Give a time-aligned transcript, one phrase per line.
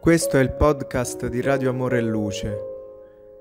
[0.00, 2.58] Questo è il podcast di Radio Amore e Luce.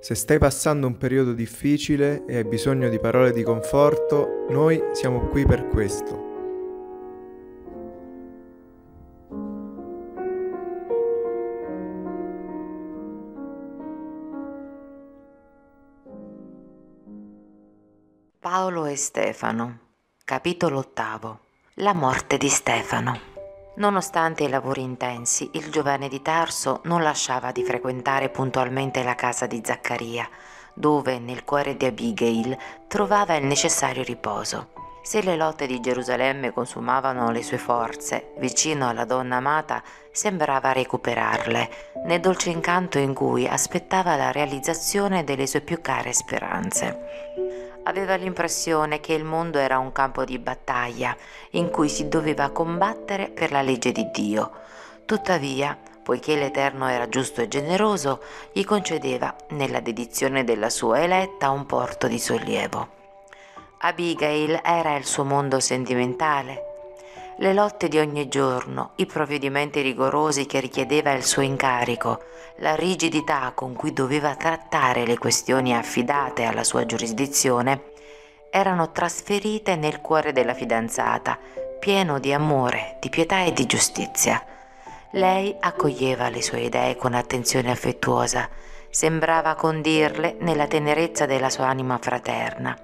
[0.01, 5.29] Se stai passando un periodo difficile e hai bisogno di parole di conforto, noi siamo
[5.29, 6.27] qui per questo.
[18.37, 19.79] Paolo e Stefano,
[20.25, 21.39] capitolo ottavo.
[21.75, 23.28] La morte di Stefano.
[23.79, 29.47] Nonostante i lavori intensi, il giovane di Tarso non lasciava di frequentare puntualmente la casa
[29.47, 30.27] di Zaccaria,
[30.73, 32.57] dove nel cuore di Abigail
[32.89, 34.71] trovava il necessario riposo.
[35.01, 41.69] Se le lotte di Gerusalemme consumavano le sue forze, vicino alla donna amata sembrava recuperarle,
[42.05, 48.99] nel dolce incanto in cui aspettava la realizzazione delle sue più care speranze aveva l'impressione
[48.99, 51.15] che il mondo era un campo di battaglia
[51.51, 54.51] in cui si doveva combattere per la legge di Dio.
[55.05, 61.65] Tuttavia, poiché l'Eterno era giusto e generoso, gli concedeva nella dedizione della sua eletta un
[61.65, 62.97] porto di sollievo.
[63.79, 66.68] Abigail era il suo mondo sentimentale,
[67.41, 72.21] le lotte di ogni giorno, i provvedimenti rigorosi che richiedeva il suo incarico,
[72.57, 77.91] la rigidità con cui doveva trattare le questioni affidate alla sua giurisdizione,
[78.51, 81.39] erano trasferite nel cuore della fidanzata,
[81.79, 84.43] pieno di amore, di pietà e di giustizia.
[85.11, 88.49] Lei accoglieva le sue idee con attenzione affettuosa,
[88.89, 92.77] sembrava condirle nella tenerezza della sua anima fraterna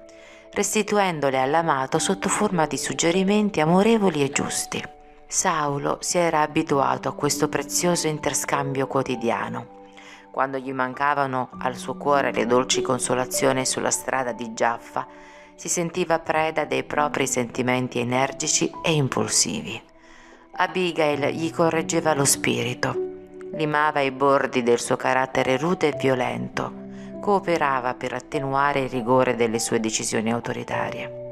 [0.56, 4.82] restituendole all'amato sotto forma di suggerimenti amorevoli e giusti.
[5.26, 9.84] Saulo si era abituato a questo prezioso interscambio quotidiano.
[10.30, 15.06] Quando gli mancavano al suo cuore le dolci consolazioni sulla strada di Giaffa,
[15.54, 19.78] si sentiva preda dei propri sentimenti energici e impulsivi.
[20.52, 22.94] Abigail gli correggeva lo spirito,
[23.52, 26.85] limava i bordi del suo carattere rude e violento,
[27.20, 31.24] cooperava per attenuare il rigore delle sue decisioni autoritarie.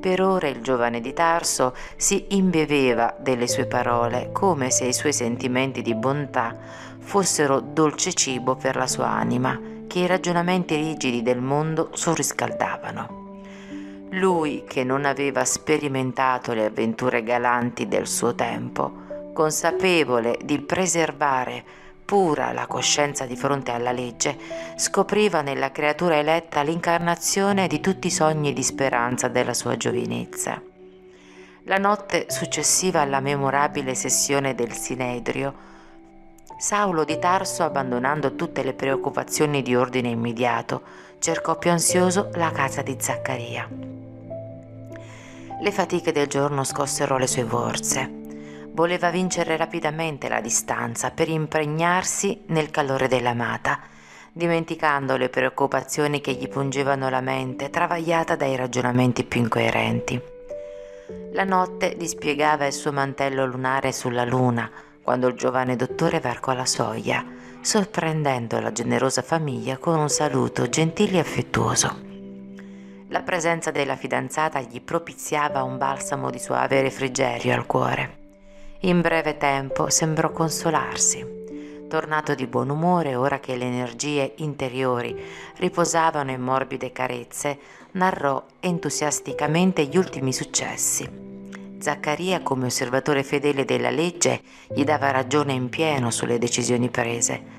[0.00, 5.12] Per ora il giovane di Tarso si imbeveva delle sue parole come se i suoi
[5.12, 6.56] sentimenti di bontà
[7.00, 9.58] fossero dolce cibo per la sua anima,
[9.88, 13.26] che i ragionamenti rigidi del mondo surriscaldavano.
[14.10, 21.64] Lui che non aveva sperimentato le avventure galanti del suo tempo, consapevole di preservare
[22.08, 24.38] pura la coscienza di fronte alla legge,
[24.76, 30.58] scopriva nella creatura eletta l'incarnazione di tutti i sogni di speranza della sua giovinezza.
[31.64, 35.54] La notte successiva alla memorabile sessione del Sinedrio,
[36.58, 40.80] Saulo di Tarso, abbandonando tutte le preoccupazioni di ordine immediato,
[41.18, 43.68] cercò più ansioso la casa di Zaccaria.
[45.60, 48.27] Le fatiche del giorno scossero le sue forze
[48.78, 53.80] voleva vincere rapidamente la distanza per impregnarsi nel calore dell'amata,
[54.32, 60.22] dimenticando le preoccupazioni che gli pungevano la mente, travagliata dai ragionamenti più incoerenti.
[61.32, 64.70] La notte dispiegava il suo mantello lunare sulla luna
[65.02, 67.24] quando il giovane dottore varcò la soglia,
[67.60, 71.98] sorprendendo la generosa famiglia con un saluto gentile e affettuoso.
[73.08, 78.17] La presenza della fidanzata gli propiziava un balsamo di suave refrigerio al cuore.
[78.82, 81.26] In breve tempo sembrò consolarsi.
[81.88, 85.20] Tornato di buon umore, ora che le energie interiori
[85.56, 87.58] riposavano in morbide carezze,
[87.92, 91.10] narrò entusiasticamente gli ultimi successi.
[91.80, 97.57] Zaccaria, come osservatore fedele della legge, gli dava ragione in pieno sulle decisioni prese.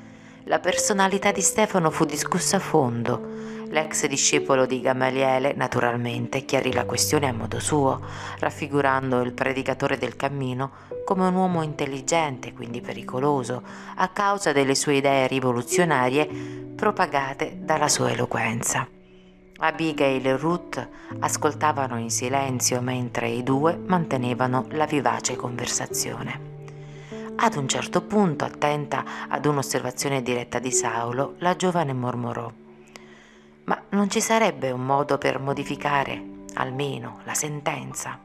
[0.50, 6.86] La personalità di Stefano fu discussa a fondo, L'ex discepolo di Gamaliele, naturalmente, chiarì la
[6.86, 8.02] questione a modo suo,
[8.40, 10.72] raffigurando il predicatore del cammino
[11.06, 13.62] come un uomo intelligente, quindi pericoloso,
[13.98, 16.26] a causa delle sue idee rivoluzionarie
[16.76, 18.88] propagate dalla sua eloquenza.
[19.58, 26.59] Abigail e Ruth ascoltavano in silenzio mentre i due mantenevano la vivace conversazione.
[27.42, 32.52] Ad un certo punto, attenta ad un'osservazione diretta di Saulo, la giovane mormorò
[33.70, 36.20] ma non ci sarebbe un modo per modificare,
[36.56, 38.20] almeno, la sentenza?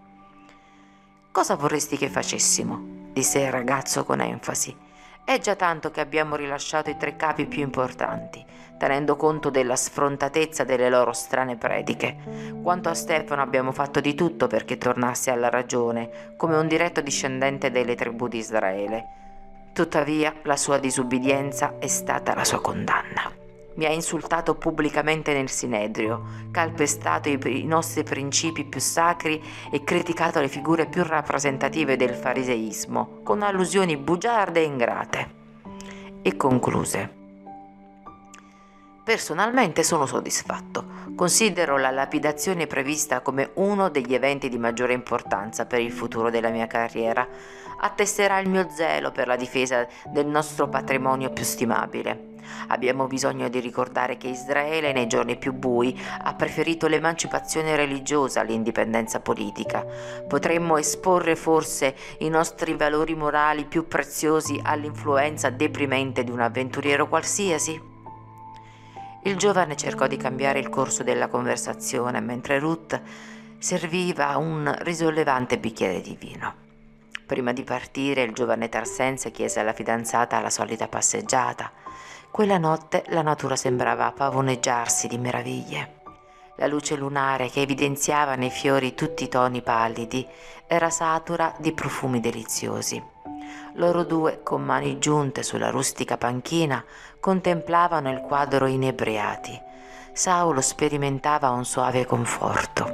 [1.30, 3.10] Cosa vorresti che facessimo?
[3.12, 4.74] disse il ragazzo con enfasi.
[5.22, 8.42] È già tanto che abbiamo rilasciato i tre capi più importanti,
[8.78, 12.16] tenendo conto della sfrontatezza delle loro strane prediche.
[12.62, 17.70] Quanto a Stefano abbiamo fatto di tutto perché tornasse alla ragione, come un diretto discendente
[17.70, 19.04] delle tribù di Israele.
[19.72, 23.32] Tuttavia la sua disubbidienza è stata la sua condanna.
[23.76, 26.22] Mi ha insultato pubblicamente nel Sinedrio,
[26.52, 29.42] calpestato i, i nostri principi più sacri
[29.72, 35.42] e criticato le figure più rappresentative del fariseismo, con allusioni bugiarde e ingrate.
[36.22, 37.23] e concluse.
[39.04, 41.02] Personalmente sono soddisfatto.
[41.14, 46.48] Considero la lapidazione prevista come uno degli eventi di maggiore importanza per il futuro della
[46.48, 47.28] mia carriera.
[47.80, 52.32] Attesterà il mio zelo per la difesa del nostro patrimonio più stimabile.
[52.68, 59.20] Abbiamo bisogno di ricordare che Israele nei giorni più bui ha preferito l'emancipazione religiosa all'indipendenza
[59.20, 59.84] politica.
[60.26, 67.92] Potremmo esporre forse i nostri valori morali più preziosi all'influenza deprimente di un avventuriero qualsiasi?
[69.26, 73.00] Il giovane cercò di cambiare il corso della conversazione mentre Ruth
[73.58, 76.54] serviva un risollevante bicchiere di vino.
[77.24, 81.72] Prima di partire il giovane Tarsense chiese alla fidanzata la solita passeggiata.
[82.30, 86.02] Quella notte la natura sembrava pavoneggiarsi di meraviglie.
[86.56, 90.26] La luce lunare che evidenziava nei fiori tutti i toni pallidi
[90.66, 93.02] era satura di profumi deliziosi.
[93.74, 96.84] Loro due, con mani giunte sulla rustica panchina,
[97.20, 99.60] contemplavano il quadro inebriati.
[100.12, 102.86] Saulo sperimentava un suave conforto.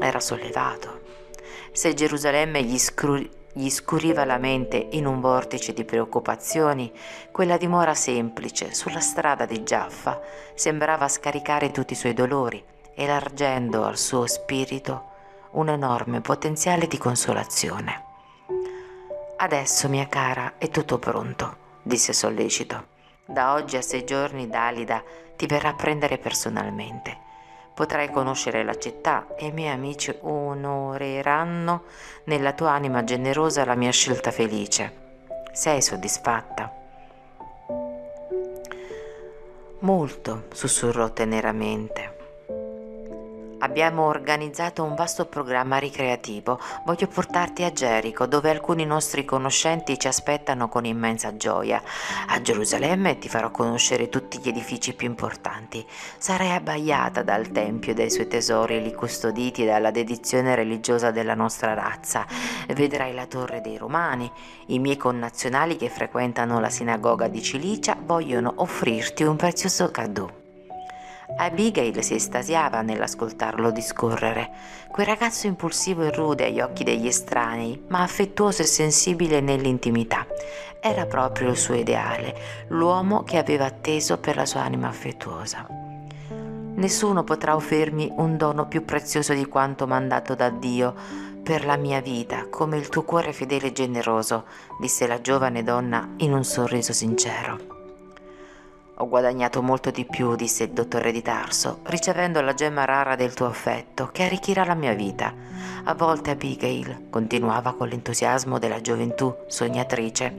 [0.00, 1.00] Era sollevato.
[1.72, 6.92] Se Gerusalemme gli, scru- gli scuriva la mente in un vortice di preoccupazioni,
[7.30, 10.20] quella dimora semplice sulla strada di Giaffa
[10.54, 12.62] sembrava scaricare tutti i suoi dolori,
[12.94, 15.04] elargendo al suo spirito
[15.52, 18.07] un enorme potenziale di consolazione.
[19.40, 22.86] Adesso, mia cara, è tutto pronto, disse sollecito.
[23.24, 25.00] Da oggi a sei giorni Dalida
[25.36, 27.16] ti verrà a prendere personalmente.
[27.72, 31.84] Potrai conoscere la città e i miei amici onoreranno
[32.24, 34.92] nella tua anima generosa la mia scelta felice.
[35.52, 36.72] Sei soddisfatta?
[39.78, 42.17] Molto, sussurrò teneramente.
[43.60, 46.60] Abbiamo organizzato un vasto programma ricreativo.
[46.84, 51.82] Voglio portarti a Gerico, dove alcuni nostri conoscenti ci aspettano con immensa gioia.
[52.28, 55.84] A Gerusalemme ti farò conoscere tutti gli edifici più importanti.
[56.18, 61.74] Sarai abbagliata dal Tempio e dai suoi tesori lì custoditi dalla dedizione religiosa della nostra
[61.74, 62.26] razza.
[62.68, 64.30] Vedrai la Torre dei Romani.
[64.66, 70.37] I miei connazionali che frequentano la sinagoga di Cilicia vogliono offrirti un prezioso cadeau.
[71.36, 74.50] Abigail si estasiava nell'ascoltarlo discorrere.
[74.88, 80.26] Quel ragazzo impulsivo e rude agli occhi degli estranei, ma affettuoso e sensibile nell'intimità.
[80.80, 85.66] Era proprio il suo ideale, l'uomo che aveva atteso per la sua anima affettuosa.
[86.74, 90.94] Nessuno potrà offrirmi un dono più prezioso di quanto mandato da Dio
[91.42, 94.44] per la mia vita, come il tuo cuore fedele e generoso,
[94.78, 97.77] disse la giovane donna in un sorriso sincero.
[99.00, 103.32] Ho guadagnato molto di più, disse il dottore di Tarso, ricevendo la gemma rara del
[103.32, 105.32] tuo affetto, che arricchirà la mia vita.
[105.84, 110.34] A volte Abigail, continuava con l'entusiasmo della gioventù sognatrice,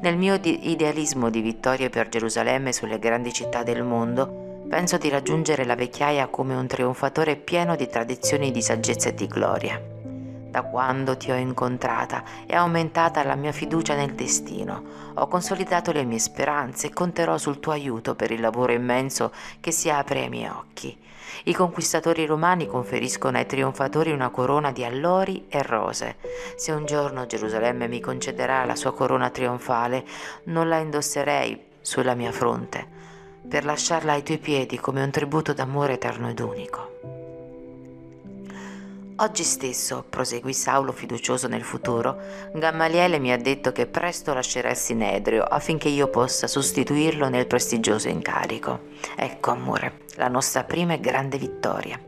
[0.00, 5.66] nel mio idealismo di vittorie per Gerusalemme sulle grandi città del mondo, penso di raggiungere
[5.66, 10.01] la vecchiaia come un trionfatore pieno di tradizioni di saggezza e di gloria.
[10.52, 14.82] Da quando ti ho incontrata è aumentata la mia fiducia nel destino.
[15.14, 19.70] Ho consolidato le mie speranze e conterò sul tuo aiuto per il lavoro immenso che
[19.70, 20.94] si apre ai miei occhi.
[21.44, 26.16] I conquistatori romani conferiscono ai trionfatori una corona di allori e rose.
[26.56, 30.04] Se un giorno Gerusalemme mi concederà la sua corona trionfale,
[30.44, 32.86] non la indosserei sulla mia fronte,
[33.48, 37.21] per lasciarla ai tuoi piedi come un tributo d'amore eterno ed unico.
[39.16, 42.16] Oggi stesso, proseguì Saulo fiducioso nel futuro,
[42.54, 48.08] Gammaliele mi ha detto che presto lascerà il Sinedrio affinché io possa sostituirlo nel prestigioso
[48.08, 48.88] incarico.
[49.14, 52.00] Ecco, amore, la nostra prima e grande vittoria.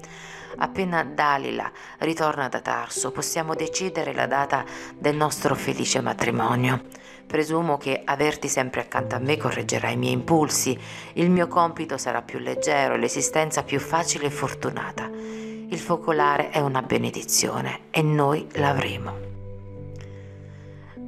[0.57, 4.65] Appena Dalila ritorna da Tarso, possiamo decidere la data
[4.97, 6.85] del nostro felice matrimonio.
[7.27, 10.77] Presumo che averti sempre accanto a me correggerà i miei impulsi,
[11.15, 15.44] il mio compito sarà più leggero, l'esistenza più facile e fortunata.
[15.67, 19.33] Il focolare è una benedizione e noi l'avremo.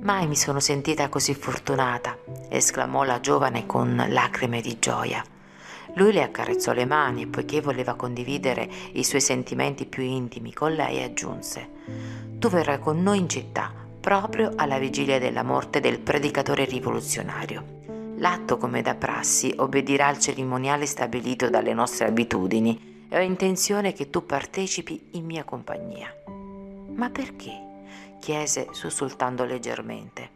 [0.01, 2.17] Mai mi sono sentita così fortunata,
[2.49, 5.23] esclamò la giovane con lacrime di gioia.
[5.95, 10.73] Lui le accarezzò le mani e poiché voleva condividere i suoi sentimenti più intimi con
[10.73, 11.69] lei aggiunse
[12.39, 17.75] Tu verrai con noi in città proprio alla vigilia della morte del predicatore rivoluzionario.
[18.19, 24.11] L'atto, come da prassi, obbedirà al cerimoniale stabilito dalle nostre abitudini e ho intenzione che
[24.11, 26.15] tu partecipi in mia compagnia.
[26.95, 27.65] Ma perché?
[28.21, 30.31] chiese sussultando leggermente.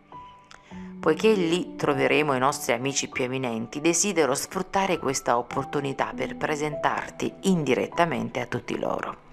[1.00, 8.40] Poiché lì troveremo i nostri amici più eminenti, desidero sfruttare questa opportunità per presentarti indirettamente
[8.40, 9.28] a tutti loro.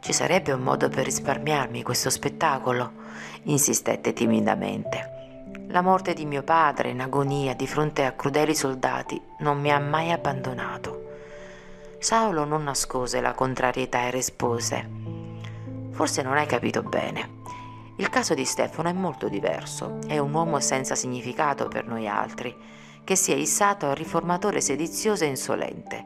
[0.00, 3.02] Ci sarebbe un modo per risparmiarmi questo spettacolo?
[3.44, 5.12] insistette timidamente.
[5.68, 9.78] La morte di mio padre in agonia di fronte a crudeli soldati non mi ha
[9.78, 11.03] mai abbandonato.
[12.04, 14.86] Saulo non nascose la contrarietà e rispose:
[15.92, 17.40] Forse non hai capito bene.
[17.96, 22.54] Il caso di Stefano è molto diverso, è un uomo senza significato per noi altri,
[23.02, 26.04] che si è issato a riformatore sedizioso e insolente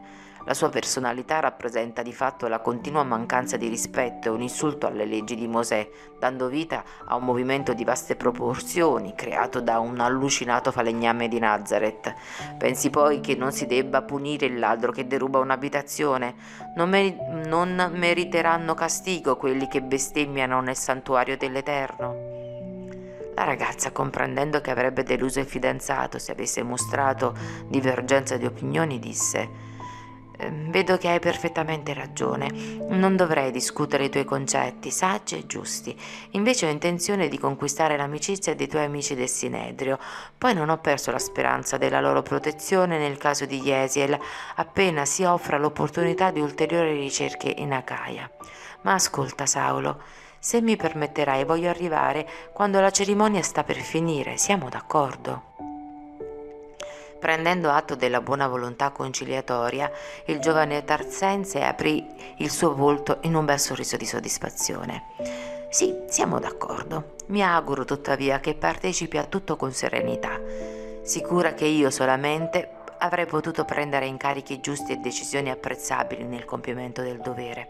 [0.49, 5.05] la sua personalità rappresenta di fatto la continua mancanza di rispetto e un insulto alle
[5.05, 5.87] leggi di Mosè,
[6.19, 12.14] dando vita a un movimento di vaste proporzioni creato da un allucinato falegname di Nazareth.
[12.57, 16.35] Pensi poi che non si debba punire il ladro che deruba un'abitazione?
[16.76, 17.14] Non, meri-
[17.45, 22.37] non meriteranno castigo quelli che bestemmiano nel santuario dell'Eterno?
[23.35, 27.37] La ragazza, comprendendo che avrebbe deluso il fidanzato se avesse mostrato
[27.69, 29.68] divergenza di opinioni, disse
[30.68, 32.50] vedo che hai perfettamente ragione.
[32.88, 35.97] Non dovrei discutere i tuoi concetti, saggi e giusti.
[36.33, 39.99] Invece ho intenzione di conquistare l'amicizia dei tuoi amici del Sinedrio.
[40.37, 44.18] Poi non ho perso la speranza della loro protezione nel caso di Jesiel,
[44.57, 48.30] appena si offra l'opportunità di ulteriori ricerche in Acaia.
[48.83, 50.00] Ma ascolta, Saulo.
[50.38, 54.37] Se mi permetterai, voglio arrivare quando la cerimonia sta per finire.
[54.37, 55.68] Siamo d'accordo?
[57.19, 59.91] Prendendo atto della buona volontà conciliatoria,
[60.27, 62.07] il giovane tarsense aprì
[62.37, 65.03] il suo volto in un bel sorriso di soddisfazione.
[65.69, 67.17] Sì, siamo d'accordo.
[67.27, 70.41] Mi auguro tuttavia che partecipi a tutto con serenità,
[71.03, 77.21] sicura che io solamente avrei potuto prendere incarichi giusti e decisioni apprezzabili nel compimento del
[77.21, 77.69] dovere.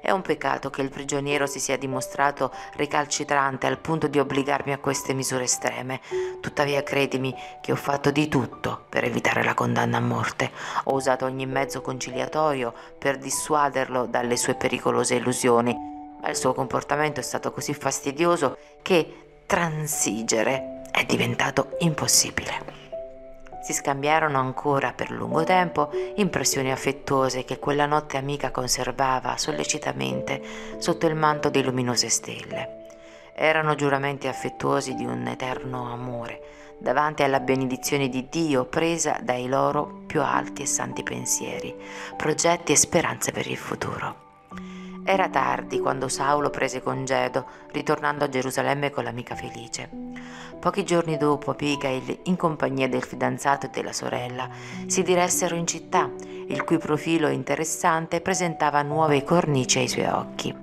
[0.00, 4.78] È un peccato che il prigioniero si sia dimostrato recalcitrante al punto di obbligarmi a
[4.78, 6.00] queste misure estreme.
[6.40, 10.50] Tuttavia credimi che ho fatto di tutto per evitare la condanna a morte.
[10.84, 15.76] Ho usato ogni mezzo conciliatorio per dissuaderlo dalle sue pericolose illusioni,
[16.20, 22.79] ma il suo comportamento è stato così fastidioso che transigere è diventato impossibile.
[23.62, 30.42] Si scambiarono ancora per lungo tempo impressioni affettuose che quella notte amica conservava sollecitamente
[30.78, 32.86] sotto il manto di luminose stelle.
[33.34, 40.02] Erano giuramenti affettuosi di un eterno amore, davanti alla benedizione di Dio presa dai loro
[40.06, 41.74] più alti e santi pensieri,
[42.16, 44.28] progetti e speranze per il futuro.
[45.04, 49.88] Era tardi quando Saulo prese congedo, ritornando a Gerusalemme con l'amica felice.
[50.60, 54.46] Pochi giorni dopo Abigail, in compagnia del fidanzato e della sorella,
[54.86, 56.10] si diressero in città,
[56.48, 60.54] il cui profilo interessante presentava nuove cornici ai suoi occhi.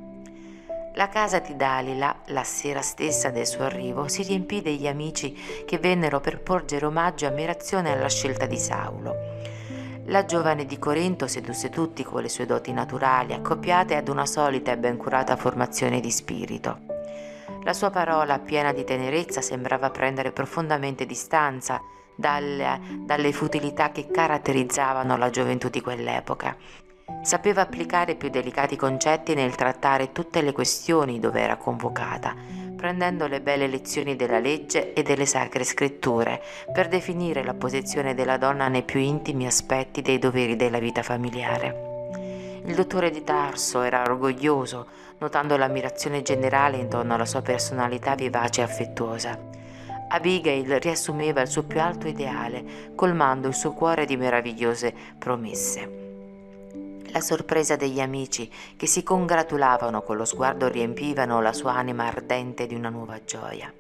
[0.94, 5.36] La casa di Dalila, la sera stessa del suo arrivo, si riempì degli amici
[5.66, 9.16] che vennero per porgere omaggio e ammirazione alla scelta di Saulo.
[10.06, 14.72] La giovane di Corinto sedusse tutti con le sue doti naturali, accoppiate ad una solita
[14.72, 16.97] e ben curata formazione di spirito.
[17.68, 21.82] La sua parola, piena di tenerezza, sembrava prendere profondamente distanza
[22.16, 26.56] dalle, dalle futilità che caratterizzavano la gioventù di quell'epoca.
[27.24, 32.34] Sapeva applicare più delicati concetti nel trattare tutte le questioni dove era convocata,
[32.78, 38.38] prendendo le belle lezioni della legge e delle sacre scritture per definire la posizione della
[38.38, 41.88] donna nei più intimi aspetti dei doveri della vita familiare.
[42.64, 44.88] Il dottore di Tarso era orgoglioso,
[45.20, 49.38] notando l'ammirazione generale intorno alla sua personalità vivace e affettuosa.
[50.10, 56.06] Abigail riassumeva il suo più alto ideale, colmando il suo cuore di meravigliose promesse.
[57.12, 62.68] La sorpresa degli amici che si congratulavano con lo sguardo riempivano la sua anima ardente
[62.68, 63.74] di una nuova gioia.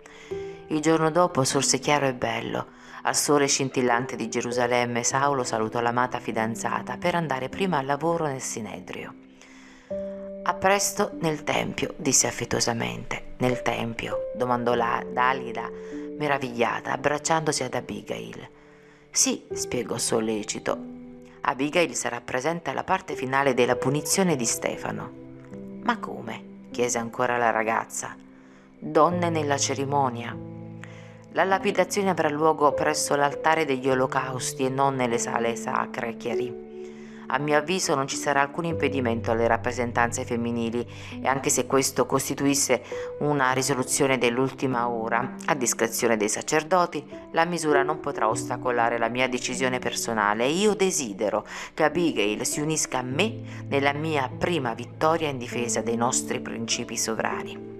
[0.67, 2.67] Il giorno dopo sorse chiaro e bello,
[3.03, 8.41] al sole scintillante di Gerusalemme, Saulo salutò l'amata fidanzata per andare prima al lavoro nel
[8.41, 9.13] Sinedrio.
[10.49, 13.33] A presto nel tempio, disse affettuosamente.
[13.39, 14.31] Nel tempio?
[14.33, 15.69] domandò la Dalida,
[16.17, 18.47] meravigliata, abbracciandosi ad Abigail.
[19.11, 20.77] Sì, spiegò sollecito.
[21.41, 25.11] Abigail sarà presente alla parte finale della punizione di Stefano.
[25.83, 26.69] Ma come?
[26.71, 28.15] chiese ancora la ragazza.
[28.79, 30.33] Donne nella cerimonia.
[31.31, 36.66] La lapidazione avrà luogo presso l'altare degli olocausti e non nelle sale sacre, chiarì.
[37.29, 40.87] A mio avviso non ci sarà alcun impedimento alle rappresentanze femminili
[41.21, 42.81] e anche se questo costituisse
[43.19, 49.27] una risoluzione dell'ultima ora, a discrezione dei sacerdoti, la misura non potrà ostacolare la mia
[49.27, 55.37] decisione personale io desidero che Abigail si unisca a me nella mia prima vittoria in
[55.37, 57.75] difesa dei nostri principi sovrani.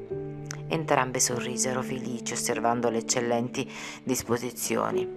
[0.68, 3.72] Entrambe sorrisero felici osservando le eccellenti
[4.04, 5.08] disposizioni.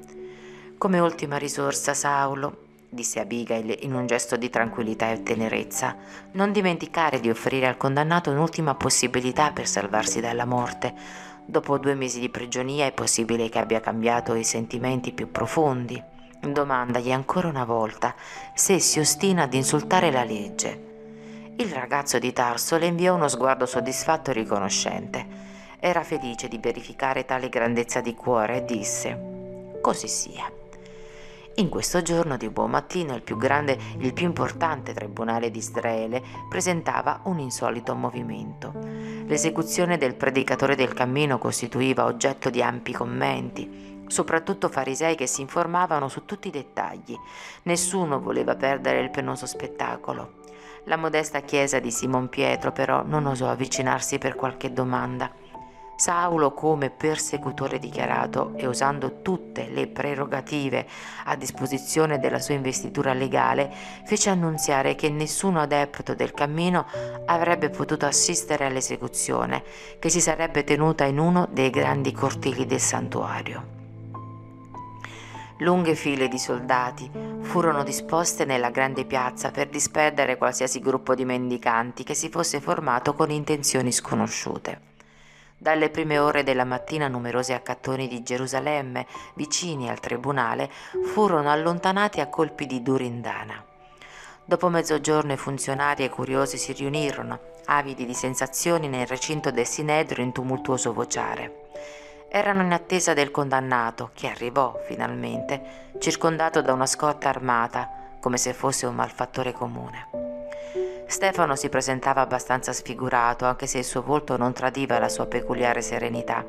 [0.78, 5.96] Come ultima risorsa, Saulo, disse Abigail in un gesto di tranquillità e tenerezza,
[6.32, 10.92] non dimenticare di offrire al condannato un'ultima possibilità per salvarsi dalla morte.
[11.44, 16.02] Dopo due mesi di prigionia è possibile che abbia cambiato i sentimenti più profondi.
[16.40, 18.14] Domandagli ancora una volta
[18.54, 20.88] se si ostina ad insultare la legge.
[21.56, 25.26] Il ragazzo di Tarso le inviò uno sguardo soddisfatto e riconoscente.
[25.78, 30.59] Era felice di verificare tale grandezza di cuore e disse: Così sia.
[31.60, 36.22] In questo giorno di buon mattino il più grande, il più importante tribunale di Israele
[36.48, 38.72] presentava un insolito movimento.
[39.26, 46.08] L'esecuzione del predicatore del cammino costituiva oggetto di ampi commenti, soprattutto farisei che si informavano
[46.08, 47.14] su tutti i dettagli.
[47.64, 50.38] Nessuno voleva perdere il penoso spettacolo.
[50.84, 55.30] La modesta chiesa di Simon Pietro però non osò avvicinarsi per qualche domanda.
[56.00, 60.86] Saulo, come persecutore dichiarato e usando tutte le prerogative
[61.26, 63.70] a disposizione della sua investitura legale,
[64.06, 66.86] fece annunziare che nessun adepto del cammino
[67.26, 69.62] avrebbe potuto assistere all'esecuzione,
[69.98, 73.78] che si sarebbe tenuta in uno dei grandi cortili del santuario.
[75.58, 77.10] Lunghe file di soldati
[77.42, 83.12] furono disposte nella grande piazza per disperdere qualsiasi gruppo di mendicanti che si fosse formato
[83.12, 84.88] con intenzioni sconosciute.
[85.62, 90.70] Dalle prime ore della mattina numerosi accattoni di Gerusalemme, vicini al tribunale,
[91.12, 93.62] furono allontanati a colpi di durindana.
[94.42, 99.66] Dopo mezzogiorno i funzionari e i curiosi si riunirono, avidi di sensazioni, nel recinto del
[99.66, 101.68] Sinedro in tumultuoso vociare.
[102.30, 108.54] Erano in attesa del condannato, che arrivò finalmente, circondato da una scorta armata, come se
[108.54, 110.08] fosse un malfattore comune.
[111.10, 115.82] Stefano si presentava abbastanza sfigurato, anche se il suo volto non tradiva la sua peculiare
[115.82, 116.46] serenità.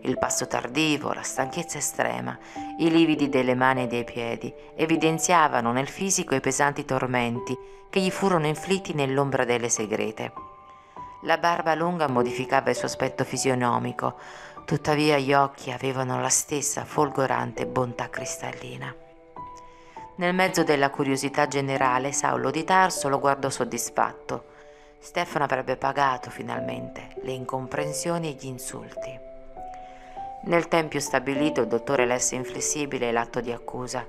[0.00, 2.36] Il passo tardivo, la stanchezza estrema,
[2.78, 7.54] i lividi delle mani e dei piedi evidenziavano nel fisico i pesanti tormenti
[7.90, 10.32] che gli furono inflitti nell'ombra delle segrete.
[11.24, 14.18] La barba lunga modificava il suo aspetto fisionomico,
[14.64, 19.11] tuttavia gli occhi avevano la stessa folgorante bontà cristallina.
[20.22, 24.44] Nel mezzo della curiosità generale, Saulo di Tarso lo guardò soddisfatto.
[25.00, 29.18] Stefano avrebbe pagato finalmente le incomprensioni e gli insulti.
[30.44, 34.06] Nel tempio stabilito il dottore lesse inflessibile l'atto di accusa.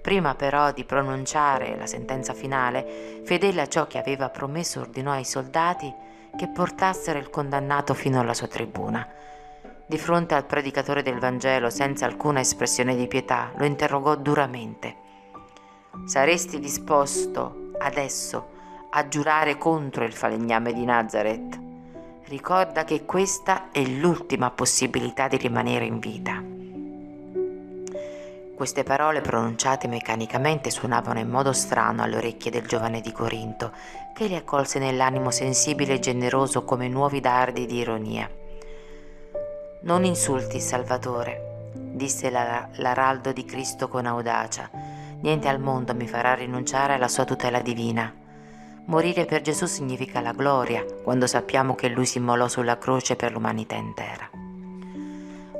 [0.00, 5.26] Prima però di pronunciare la sentenza finale, fedele a ciò che aveva promesso, ordinò ai
[5.26, 5.92] soldati
[6.38, 9.06] che portassero il condannato fino alla sua tribuna.
[9.84, 15.08] Di fronte al predicatore del Vangelo, senza alcuna espressione di pietà, lo interrogò duramente.
[16.04, 18.50] Saresti disposto adesso
[18.90, 21.58] a giurare contro il falegname di Nazareth?
[22.26, 26.40] Ricorda che questa è l'ultima possibilità di rimanere in vita.
[28.54, 33.72] Queste parole pronunciate meccanicamente suonavano in modo strano alle orecchie del giovane di Corinto,
[34.14, 38.30] che li accolse nell'animo sensibile e generoso come nuovi dardi di ironia.
[39.82, 44.89] Non insulti Salvatore, disse l'araldo di Cristo con audacia
[45.22, 48.12] Niente al mondo mi farà rinunciare alla sua tutela divina.
[48.86, 53.32] Morire per Gesù significa la gloria, quando sappiamo che Lui si immolò sulla croce per
[53.32, 54.28] l'umanità intera.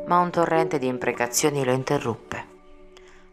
[0.06, 2.44] Ma un torrente di imprecazioni lo interruppe.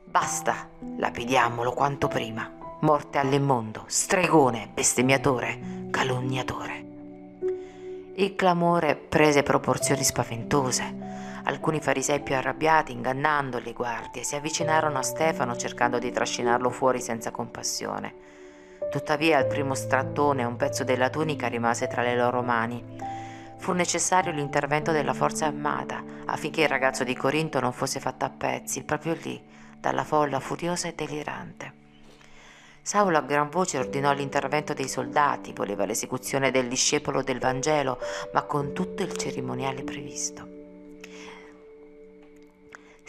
[0.03, 2.51] Basta, lapidiamolo quanto prima.
[2.81, 6.85] Morte all'immondo, stregone, bestemmiatore, calunniatore.
[8.15, 11.26] Il clamore prese proporzioni spaventose.
[11.47, 16.99] Alcuni farisei più arrabbiati, ingannando le guardie, si avvicinarono a Stefano cercando di trascinarlo fuori
[16.99, 18.13] senza compassione.
[18.91, 22.83] Tuttavia al primo strattone un pezzo della tunica rimase tra le loro mani.
[23.59, 28.29] Fu necessario l'intervento della forza armata affinché il ragazzo di Corinto non fosse fatto a
[28.29, 29.41] pezzi, proprio lì,
[29.79, 31.73] dalla folla furiosa e delirante.
[32.81, 37.99] Saulo a gran voce ordinò l'intervento dei soldati, voleva l'esecuzione del discepolo del Vangelo,
[38.33, 40.56] ma con tutto il cerimoniale previsto.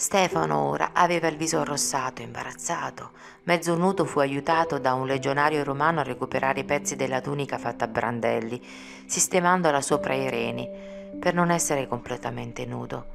[0.00, 3.10] Stefano ora aveva il viso arrossato, imbarazzato.
[3.42, 7.86] Mezzo nudo fu aiutato da un legionario romano a recuperare i pezzi della tunica fatta
[7.86, 8.64] a brandelli,
[9.06, 10.70] sistemandola sopra i reni,
[11.18, 13.06] per non essere completamente nudo.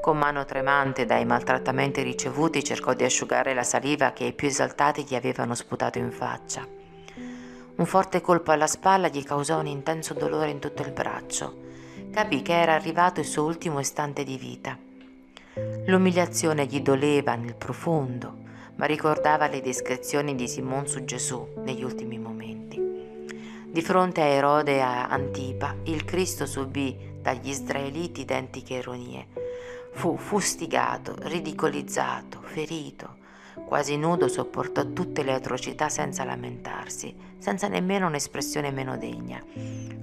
[0.00, 5.04] Con mano tremante dai maltrattamenti ricevuti cercò di asciugare la saliva che i più esaltati
[5.04, 6.66] gli avevano sputato in faccia.
[7.76, 11.54] Un forte colpo alla spalla gli causò un intenso dolore in tutto il braccio.
[12.10, 14.90] Capì che era arrivato il suo ultimo istante di vita.
[15.84, 18.38] L'umiliazione gli doleva nel profondo,
[18.76, 22.80] ma ricordava le descrizioni di Simon su Gesù negli ultimi momenti.
[23.66, 29.26] Di fronte a Erode e a Antipa, il Cristo subì dagli israeliti identiche ironie.
[29.92, 33.16] Fu fustigato, ridicolizzato, ferito.
[33.66, 39.42] Quasi nudo sopportò tutte le atrocità senza lamentarsi, senza nemmeno un'espressione meno degna.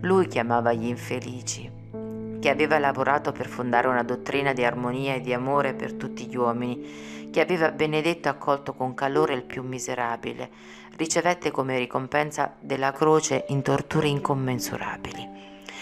[0.02, 1.80] Lui chiamava gli infelici
[2.40, 6.36] che aveva lavorato per fondare una dottrina di armonia e di amore per tutti gli
[6.36, 10.50] uomini, che aveva benedetto e accolto con calore il più miserabile,
[10.96, 15.38] ricevette come ricompensa della croce in torture incommensurabili.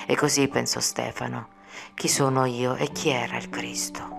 [0.06, 1.50] E così pensò Stefano,
[1.94, 4.16] chi sono io e chi era il Cristo?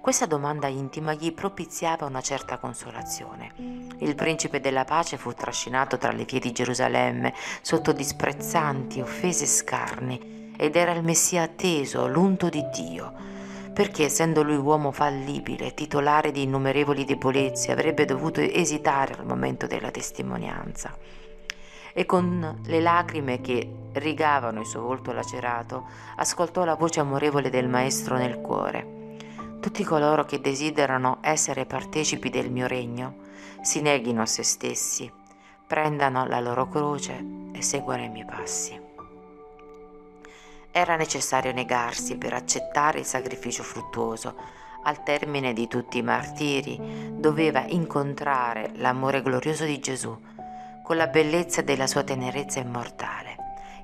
[0.00, 3.52] Questa domanda intima gli propiziava una certa consolazione.
[4.00, 9.46] Il principe della pace fu trascinato tra le vie di Gerusalemme sotto disprezzanti, offese e
[9.46, 13.12] scarni ed era il Messia atteso, l'unto di Dio.
[13.72, 19.90] Perché, essendo lui uomo fallibile, titolare di innumerevoli debolezze, avrebbe dovuto esitare al momento della
[19.90, 20.96] testimonianza?
[21.92, 25.86] E con le lacrime che rigavano il suo volto lacerato,
[26.16, 29.16] ascoltò la voce amorevole del Maestro nel cuore.
[29.60, 33.22] Tutti coloro che desiderano essere partecipi del mio regno
[33.62, 35.10] si neghino a se stessi,
[35.66, 38.83] prendano la loro croce e seguano i miei passi.
[40.76, 44.34] Era necessario negarsi per accettare il sacrificio fruttuoso.
[44.82, 50.18] Al termine di tutti i martiri doveva incontrare l'amore glorioso di Gesù
[50.82, 53.36] con la bellezza della sua tenerezza immortale.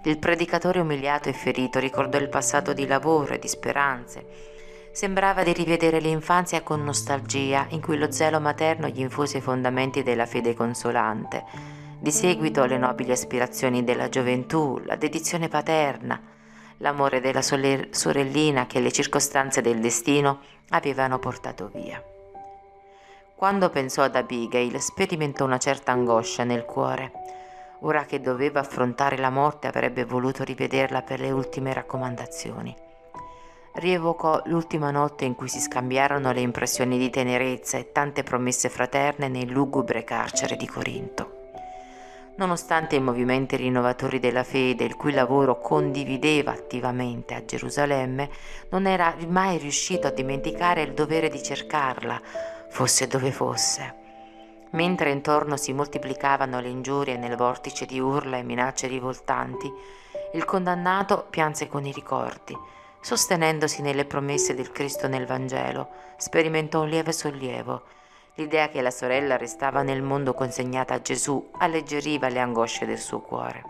[0.02, 4.58] Il predicatore umiliato e ferito ricordò il passato di lavoro e di speranze
[4.92, 10.02] Sembrava di rivedere l'infanzia con nostalgia in cui lo zelo materno gli infuse i fondamenti
[10.02, 11.44] della fede consolante.
[12.00, 16.20] Di seguito le nobili aspirazioni della gioventù, la dedizione paterna,
[16.80, 22.02] l'amore della sorellina che le circostanze del destino avevano portato via.
[23.34, 27.12] Quando pensò ad Abigail, sperimentò una certa angoscia nel cuore.
[27.80, 32.88] Ora che doveva affrontare la morte avrebbe voluto rivederla per le ultime raccomandazioni
[33.74, 39.28] rievocò l'ultima notte in cui si scambiarono le impressioni di tenerezza e tante promesse fraterne
[39.28, 41.39] nel lugubre carcere di Corinto.
[42.40, 48.30] Nonostante i movimenti rinnovatori della fede, il cui lavoro condivideva attivamente a Gerusalemme,
[48.70, 52.18] non era mai riuscito a dimenticare il dovere di cercarla,
[52.70, 53.94] fosse dove fosse.
[54.70, 59.70] Mentre intorno si moltiplicavano le ingiurie nel vortice di urla e minacce rivoltanti,
[60.32, 62.56] il condannato pianse con i ricordi,
[63.02, 67.82] Sostenendosi nelle promesse del Cristo nel Vangelo, sperimentò un lieve sollievo.
[68.34, 73.20] L'idea che la sorella restava nel mondo consegnata a Gesù alleggeriva le angosce del suo
[73.20, 73.62] cuore.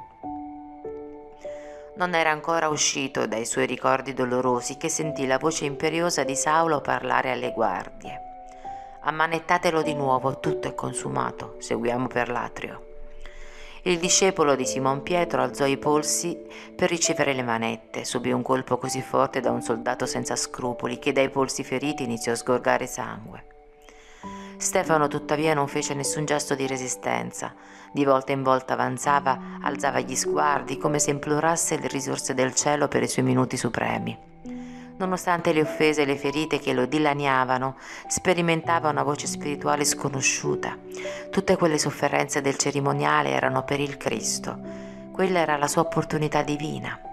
[1.97, 6.81] Non era ancora uscito dai suoi ricordi dolorosi che sentì la voce imperiosa di Saulo
[6.81, 8.21] parlare alle guardie.
[9.03, 12.89] Ammanettatelo di nuovo, tutto è consumato, seguiamo per l'atrio.
[13.83, 16.39] Il discepolo di Simon Pietro alzò i polsi
[16.77, 21.13] per ricevere le manette, subì un colpo così forte da un soldato senza scrupoli che
[21.13, 23.50] dai polsi feriti iniziò a sgorgare sangue.
[24.57, 27.55] Stefano tuttavia non fece nessun gesto di resistenza.
[27.93, 32.89] Di volta in volta avanzava, alzava gli sguardi come se implorasse le risorse del cielo
[32.89, 34.29] per i suoi minuti supremi
[35.01, 40.77] nonostante le offese e le ferite che lo dilaniavano, sperimentava una voce spirituale sconosciuta.
[41.31, 44.59] Tutte quelle sofferenze del cerimoniale erano per il Cristo.
[45.11, 47.10] Quella era la sua opportunità divina.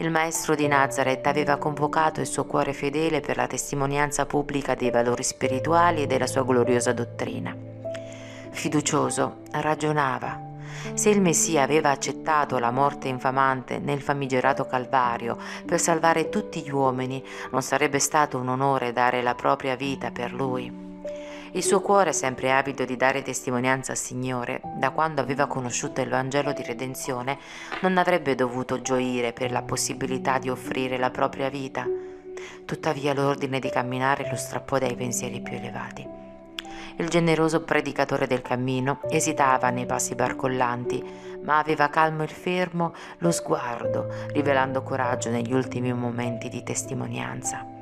[0.00, 4.90] Il maestro di Nazareth aveva convocato il suo cuore fedele per la testimonianza pubblica dei
[4.90, 7.54] valori spirituali e della sua gloriosa dottrina.
[8.48, 10.40] Fiducioso, ragionava,
[10.94, 15.36] se il Messia aveva accettato la morte infamante nel famigerato Calvario
[15.66, 20.32] per salvare tutti gli uomini, non sarebbe stato un onore dare la propria vita per
[20.32, 20.89] lui?
[21.52, 26.08] Il suo cuore, sempre avido di dare testimonianza al Signore, da quando aveva conosciuto il
[26.08, 27.38] Vangelo di redenzione,
[27.80, 31.84] non avrebbe dovuto gioire per la possibilità di offrire la propria vita.
[32.64, 36.06] Tuttavia l'ordine di camminare lo strappò dai pensieri più elevati.
[36.98, 41.02] Il generoso predicatore del cammino esitava nei passi barcollanti,
[41.42, 47.79] ma aveva calmo e fermo lo sguardo, rivelando coraggio negli ultimi momenti di testimonianza.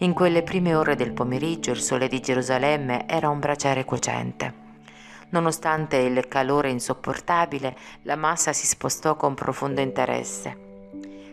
[0.00, 4.66] In quelle prime ore del pomeriggio il sole di Gerusalemme era un braciere cocente.
[5.30, 10.66] Nonostante il calore insopportabile, la massa si spostò con profondo interesse.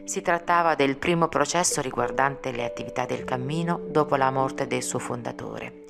[0.06, 4.98] Si trattava del primo processo riguardante le attività del cammino dopo la morte del suo
[4.98, 5.85] fondatore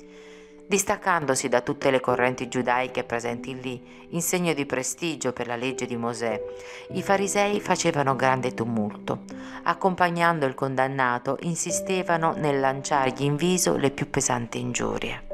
[0.66, 5.86] distaccandosi da tutte le correnti giudaiche presenti lì, in segno di prestigio per la legge
[5.86, 6.40] di Mosè.
[6.90, 9.20] I farisei facevano grande tumulto.
[9.64, 15.24] Accompagnando il condannato, insistevano nel lanciargli in viso le più pesanti ingiurie.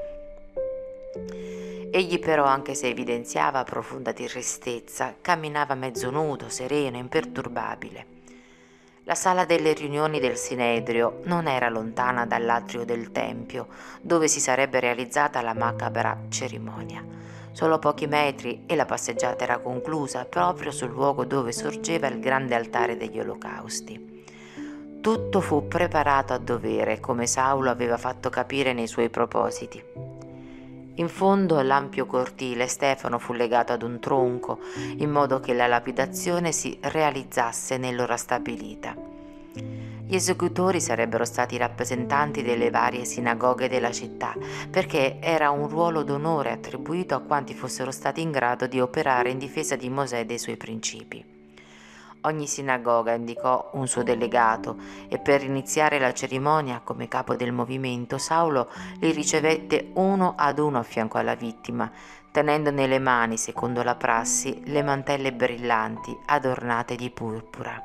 [1.90, 8.21] Egli però, anche se evidenziava profonda tristezza, camminava mezzo nudo, sereno, imperturbabile.
[9.04, 13.66] La sala delle riunioni del Sinedrio non era lontana dall'atrio del Tempio,
[14.00, 17.04] dove si sarebbe realizzata la macabra cerimonia.
[17.50, 22.54] Solo pochi metri e la passeggiata era conclusa proprio sul luogo dove sorgeva il grande
[22.54, 24.24] altare degli olocausti.
[25.00, 29.82] Tutto fu preparato a dovere, come Saulo aveva fatto capire nei suoi propositi.
[30.96, 34.58] In fondo all'ampio cortile Stefano fu legato ad un tronco,
[34.98, 38.94] in modo che la lapidazione si realizzasse nell'ora stabilita.
[40.04, 44.34] Gli esecutori sarebbero stati rappresentanti delle varie sinagoghe della città,
[44.70, 49.38] perché era un ruolo d'onore attribuito a quanti fossero stati in grado di operare in
[49.38, 51.31] difesa di Mosè e dei suoi principi.
[52.24, 54.76] Ogni sinagoga indicò un suo delegato
[55.08, 60.78] e per iniziare la cerimonia, come capo del movimento, Saulo li ricevette uno ad uno
[60.78, 61.90] a fianco alla vittima,
[62.30, 67.82] tenendo nelle mani, secondo la prassi, le mantelle brillanti adornate di purpura.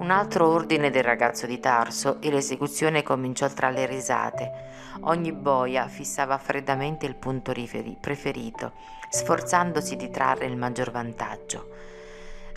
[0.00, 4.52] Un altro ordine del ragazzo di Tarso e l'esecuzione cominciò tra le risate.
[5.02, 7.54] Ogni boia fissava freddamente il punto
[8.00, 8.72] preferito,
[9.08, 11.89] sforzandosi di trarre il maggior vantaggio.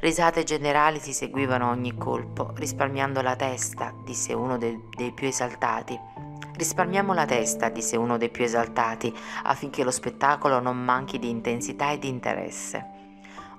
[0.03, 5.27] Risate generali si seguivano a ogni colpo, risparmiando la testa, disse uno de- dei più
[5.27, 5.97] esaltati.
[6.57, 11.91] Risparmiamo la testa, disse uno dei più esaltati, affinché lo spettacolo non manchi di intensità
[11.91, 12.85] e di interesse.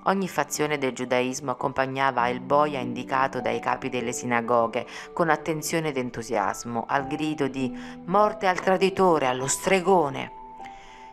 [0.03, 5.97] Ogni fazione del giudaismo accompagnava il boia indicato dai capi delle sinagoghe con attenzione ed
[5.97, 10.31] entusiasmo, al grido di Morte al traditore, allo stregone.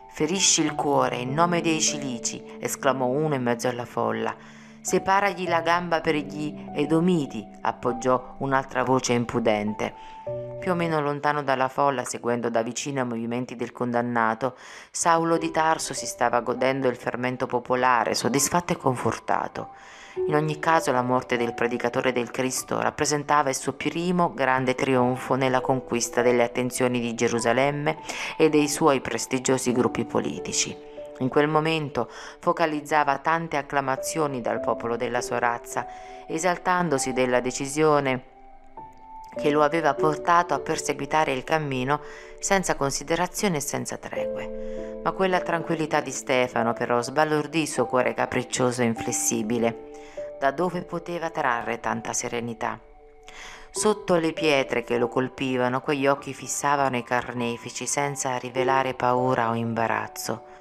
[0.09, 4.61] Ferisci il cuore in nome dei cilici, esclamò uno in mezzo alla folla.
[4.83, 9.93] Separagli la gamba per gli Edomiti, appoggiò un'altra voce impudente.
[10.59, 14.57] Più o meno lontano dalla folla, seguendo da vicino i movimenti del condannato,
[14.91, 19.69] Saulo di Tarso si stava godendo il fermento popolare, soddisfatto e confortato.
[20.27, 25.35] In ogni caso la morte del predicatore del Cristo rappresentava il suo primo grande trionfo
[25.35, 27.99] nella conquista delle attenzioni di Gerusalemme
[28.37, 30.91] e dei suoi prestigiosi gruppi politici.
[31.19, 35.85] In quel momento focalizzava tante acclamazioni dal popolo della sua razza,
[36.27, 38.31] esaltandosi della decisione
[39.35, 42.01] che lo aveva portato a perseguitare il cammino
[42.39, 44.99] senza considerazione e senza tregue.
[45.03, 49.91] Ma quella tranquillità di Stefano però sbalordì il suo cuore capriccioso e inflessibile.
[50.39, 52.79] Da dove poteva trarre tanta serenità?
[53.71, 59.55] Sotto le pietre che lo colpivano, quegli occhi fissavano i carnefici senza rivelare paura o
[59.55, 60.52] imbarazzo.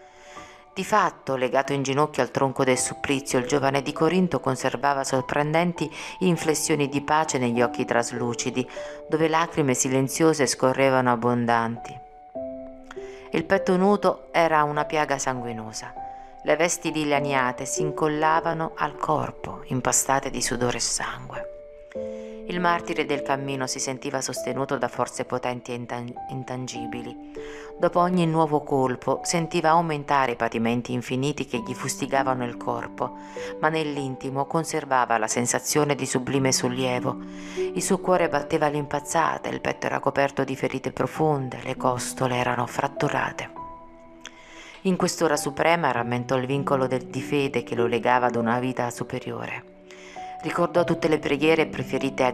[0.74, 5.90] Di fatto, legato in ginocchio al tronco del supplizio, il giovane di Corinto conservava sorprendenti
[6.20, 8.66] inflessioni di pace negli occhi traslucidi,
[9.06, 11.94] dove lacrime silenziose scorrevano abbondanti.
[13.32, 15.92] Il petto nudo era una piaga sanguinosa.
[16.42, 21.46] Le vesti dilaniate si incollavano al corpo, impastate di sudore e sangue.
[22.46, 25.86] Il martire del cammino si sentiva sostenuto da forze potenti e
[26.30, 27.16] intangibili.
[27.82, 33.16] Dopo ogni nuovo colpo sentiva aumentare i patimenti infiniti che gli fustigavano il corpo,
[33.58, 37.16] ma nell'intimo conservava la sensazione di sublime sollievo.
[37.74, 42.68] Il suo cuore batteva all'impazzata, il petto era coperto di ferite profonde, le costole erano
[42.68, 43.50] fratturate.
[44.82, 49.64] In quest'ora suprema rammentò il vincolo di fede che lo legava ad una vita superiore.
[50.42, 52.30] Ricordò tutte le preghiere preferite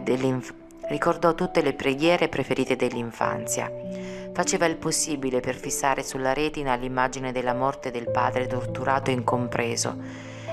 [2.75, 9.13] dell'infanzia Faceva il possibile per fissare sulla retina l'immagine della morte del padre torturato e
[9.13, 9.95] incompreso.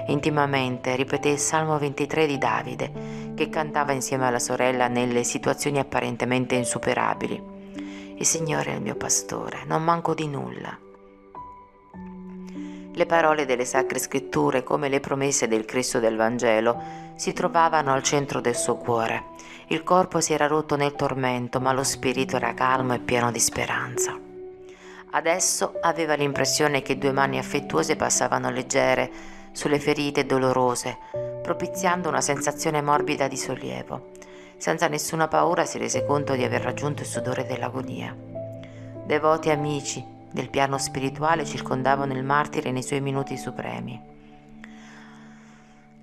[0.08, 2.92] Intimamente ripeté il Salmo 23 di Davide,
[3.34, 7.54] che cantava insieme alla sorella nelle situazioni apparentemente insuperabili.
[8.18, 10.78] Il Signore è il mio pastore, non manco di nulla.
[12.92, 16.80] Le parole delle sacre scritture, come le promesse del Cristo del Vangelo,
[17.14, 19.34] si trovavano al centro del suo cuore.
[19.68, 23.40] Il corpo si era rotto nel tormento, ma lo spirito era calmo e pieno di
[23.40, 24.16] speranza.
[25.10, 29.10] Adesso aveva l'impressione che due mani affettuose passavano leggere
[29.50, 30.96] sulle ferite dolorose,
[31.42, 34.12] propiziando una sensazione morbida di sollievo.
[34.56, 38.14] Senza nessuna paura si rese conto di aver raggiunto il sudore dell'agonia.
[39.04, 44.14] Devoti amici, del piano spirituale circondavano il martire nei suoi minuti supremi.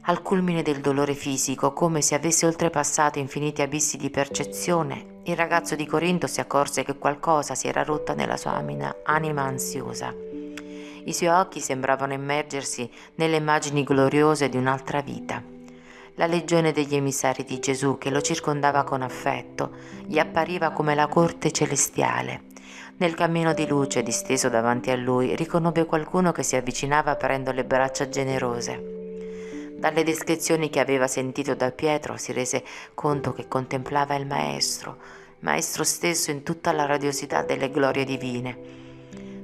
[0.05, 5.75] Al culmine del dolore fisico, come se avesse oltrepassato infiniti abissi di percezione, il ragazzo
[5.75, 8.61] di Corinto si accorse che qualcosa si era rotta nella sua
[9.03, 10.13] anima ansiosa.
[11.05, 15.41] I suoi occhi sembravano immergersi nelle immagini gloriose di un'altra vita.
[16.15, 19.71] La legione degli emissari di Gesù che lo circondava con affetto
[20.05, 22.51] gli appariva come la corte celestiale
[22.97, 27.65] nel cammino di luce disteso davanti a lui riconobbe qualcuno che si avvicinava aprendo le
[27.65, 29.02] braccia generose.
[29.83, 34.95] Dalle descrizioni che aveva sentito da Pietro si rese conto che contemplava il Maestro,
[35.39, 38.57] Maestro stesso in tutta la radiosità delle glorie divine.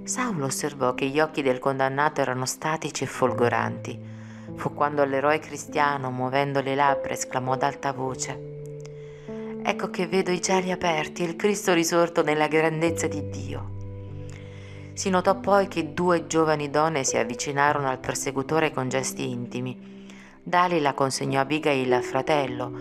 [0.04, 4.00] Saulo osservò che gli occhi del condannato erano statici e folgoranti.
[4.56, 8.40] Fu quando l'eroe cristiano, muovendo le labbra, esclamò ad alta voce:
[9.62, 13.72] ecco che vedo i cieli aperti e il Cristo risorto nella grandezza di Dio.
[14.94, 19.98] Si notò poi che due giovani donne si avvicinarono al persecutore con gesti intimi.
[20.50, 22.72] Dalila consegnò Abigail al fratello,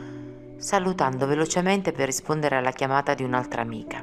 [0.57, 4.03] salutando velocemente per rispondere alla chiamata di un'altra amica.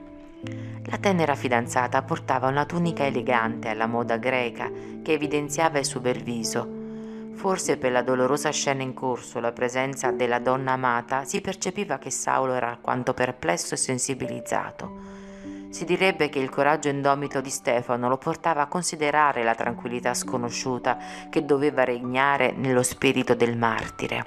[0.83, 4.69] La tenera fidanzata portava una tunica elegante alla moda greca
[5.01, 6.69] che evidenziava il suo bel viso.
[7.33, 12.11] Forse per la dolorosa scena in corso, la presenza della donna amata, si percepiva che
[12.11, 15.14] Saulo era alquanto perplesso e sensibilizzato.
[15.75, 20.97] Si direbbe che il coraggio indomito di Stefano lo portava a considerare la tranquillità sconosciuta
[21.29, 24.25] che doveva regnare nello spirito del martire.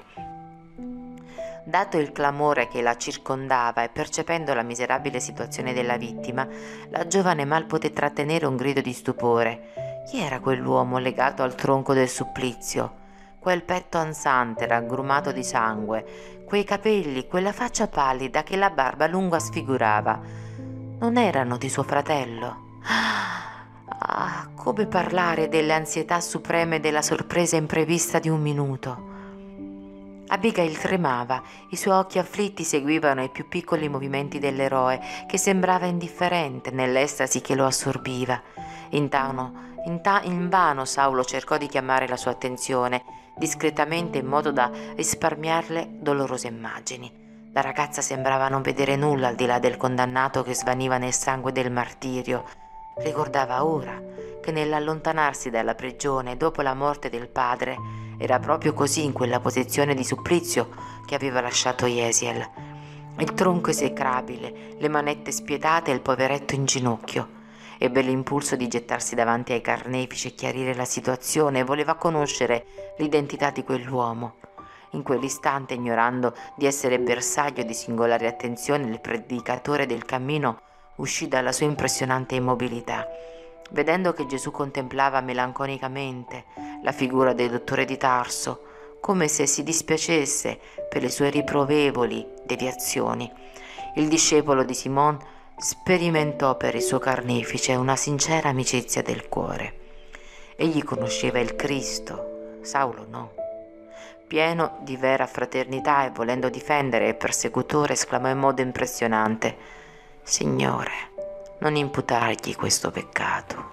[1.63, 6.47] Dato il clamore che la circondava e percependo la miserabile situazione della vittima,
[6.89, 10.03] la giovane mal poté trattenere un grido di stupore.
[10.07, 12.93] Chi era quell'uomo legato al tronco del supplizio?
[13.39, 19.39] Quel petto ansante, raggrumato di sangue, quei capelli, quella faccia pallida che la barba lunga
[19.39, 20.48] sfigurava.
[20.99, 22.81] Non erano di suo fratello.
[22.81, 29.07] Ah, come parlare delle ansietà supreme della sorpresa imprevista di un minuto.
[30.27, 36.69] Abigail tremava, i suoi occhi afflitti seguivano i più piccoli movimenti dell'eroe, che sembrava indifferente
[36.69, 38.41] nell'estasi che lo assorbiva.
[38.89, 43.03] Intano, inta- invano Saulo cercò di chiamare la sua attenzione,
[43.37, 47.28] discretamente in modo da risparmiarle dolorose immagini.
[47.51, 51.51] La ragazza sembrava non vedere nulla al di là del condannato che svaniva nel sangue
[51.51, 52.43] del martirio.
[52.97, 53.99] Ricordava ora
[54.39, 57.75] che nell'allontanarsi dalla prigione dopo la morte del padre
[58.19, 60.69] era proprio così in quella posizione di supplizio
[61.07, 62.47] che aveva lasciato Jesiel.
[63.17, 67.37] Il tronco esecrabile, le manette spietate e il poveretto in ginocchio.
[67.79, 72.65] Ebbe l'impulso di gettarsi davanti ai carnefici e chiarire la situazione, voleva conoscere
[72.97, 74.35] l'identità di quell'uomo.
[74.91, 80.61] In quell'istante, ignorando di essere bersaglio di singolare attenzione, il predicatore del cammino
[80.95, 83.07] uscì dalla sua impressionante immobilità
[83.71, 86.45] vedendo che Gesù contemplava melanconicamente
[86.81, 88.63] la figura del dottore di Tarso,
[88.99, 93.31] come se si dispiacesse per le sue riprovevoli deviazioni.
[93.95, 95.17] Il discepolo di Simon
[95.57, 99.77] sperimentò per il suo carnefice una sincera amicizia del cuore.
[100.55, 103.38] Egli conosceva il Cristo, Saulo no.
[104.29, 109.57] Pieno di vera fraternità e volendo difendere il persecutore, esclamò in modo impressionante,
[110.21, 110.91] Signore,
[111.61, 113.71] non imputargli questo peccato.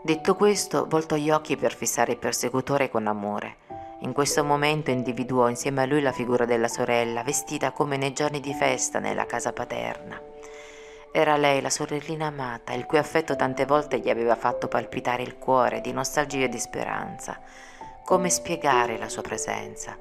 [0.00, 3.56] Detto questo, voltò gli occhi per fissare il persecutore con amore.
[4.02, 8.38] In questo momento individuò insieme a lui la figura della sorella, vestita come nei giorni
[8.38, 10.22] di festa nella casa paterna.
[11.10, 15.36] Era lei la sorellina amata, il cui affetto tante volte gli aveva fatto palpitare il
[15.36, 17.40] cuore di nostalgia e di speranza.
[18.04, 19.96] Come spiegare la sua presenza?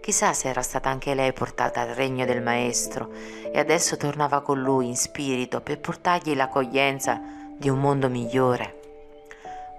[0.00, 3.10] Chissà se era stata anche lei portata al regno del Maestro
[3.52, 7.20] e adesso tornava con lui in spirito per portargli l'accoglienza
[7.54, 8.80] di un mondo migliore.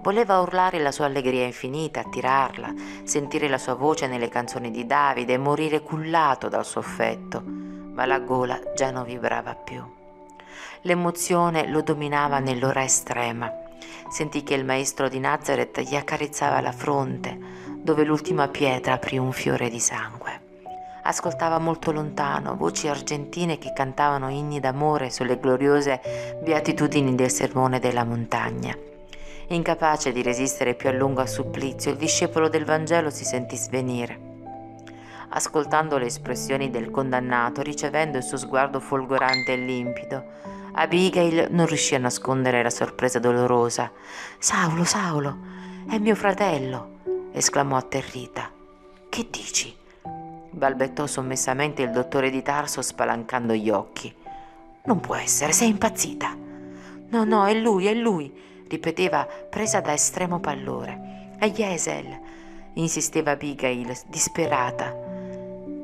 [0.02, 5.34] Voleva urlare la sua allegria infinita, attirarla, sentire la sua voce nelle canzoni di Davide
[5.34, 9.84] e morire cullato dal suo affetto, ma la gola già non vibrava più.
[10.82, 13.52] L'emozione lo dominava nell'ora estrema.
[14.10, 17.38] Sentì che il maestro di Nazareth gli accarezzava la fronte,
[17.82, 20.46] dove l'ultima pietra aprì un fiore di sangue.
[21.04, 26.02] Ascoltava molto lontano voci argentine che cantavano inni d'amore sulle gloriose
[26.44, 28.76] beatitudini del sermone della montagna.
[29.48, 34.20] Incapace di resistere più a lungo al supplizio, il discepolo del Vangelo si sentì svenire.
[35.30, 40.24] Ascoltando le espressioni del condannato, ricevendo il suo sguardo folgorante e limpido,
[40.80, 43.92] Abigail non riuscì a nascondere la sorpresa dolorosa.
[44.38, 45.38] Saulo, Saulo,
[45.90, 48.52] è mio fratello esclamò atterrita.
[49.10, 49.76] Che dici?
[50.52, 54.14] balbettò sommessamente il dottore di Tarso spalancando gli occhi.
[54.86, 56.36] Non può essere, sei impazzita.
[57.10, 58.32] No, no, è lui, è lui,
[58.68, 61.36] ripeteva presa da estremo pallore.
[61.40, 62.20] È Yesel,
[62.74, 64.96] insisteva Abigail, disperata.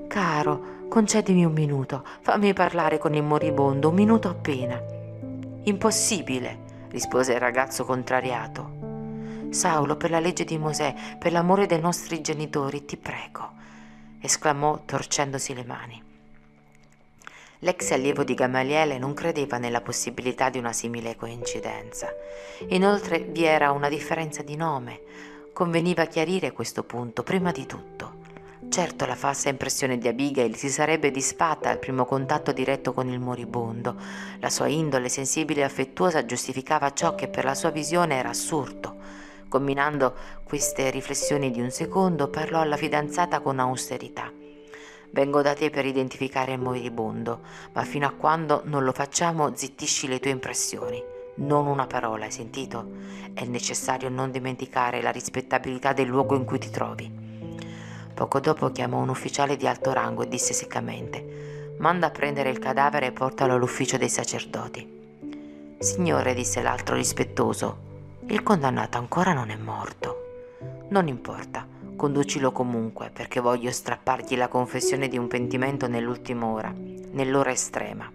[0.08, 4.80] Caro, concedimi un minuto, fammi parlare con il moribondo, un minuto appena.
[5.64, 9.48] Impossibile, rispose il ragazzo contrariato.
[9.50, 13.54] Saulo, per la legge di Mosè, per l'amore dei nostri genitori, ti prego,
[14.22, 16.04] esclamò torcendosi le mani.
[17.58, 22.14] L'ex allievo di Gamaliele non credeva nella possibilità di una simile coincidenza.
[22.68, 25.02] Inoltre vi era una differenza di nome.
[25.54, 28.23] Conveniva chiarire questo punto prima di tutto.
[28.74, 33.20] Certo la falsa impressione di Abigail si sarebbe disfatta al primo contatto diretto con il
[33.20, 33.96] moribondo.
[34.40, 38.96] La sua indole sensibile e affettuosa giustificava ciò che per la sua visione era assurdo.
[39.48, 44.32] Combinando queste riflessioni di un secondo, parlò alla fidanzata con austerità.
[45.12, 47.42] Vengo da te per identificare il moribondo,
[47.74, 51.00] ma fino a quando non lo facciamo zittisci le tue impressioni.
[51.36, 52.90] Non una parola, hai sentito?
[53.36, 57.23] È necessario non dimenticare la rispettabilità del luogo in cui ti trovi.
[58.24, 62.58] Poco dopo chiamò un ufficiale di alto rango e disse seccamente: Manda a prendere il
[62.58, 65.76] cadavere e portalo all'ufficio dei sacerdoti.
[65.78, 67.78] Signore, disse l'altro rispettoso,
[68.28, 70.86] il condannato ancora non è morto.
[70.88, 71.68] Non importa,
[71.98, 78.10] conducilo comunque perché voglio strappargli la confessione di un pentimento nell'ultima ora, nell'ora estrema.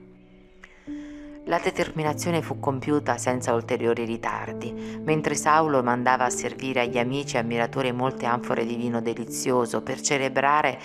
[1.48, 7.38] La determinazione fu compiuta senza ulteriori ritardi, mentre Saulo mandava a servire agli amici e
[7.38, 10.78] ammiratori molte anfore di vino delizioso per celebrare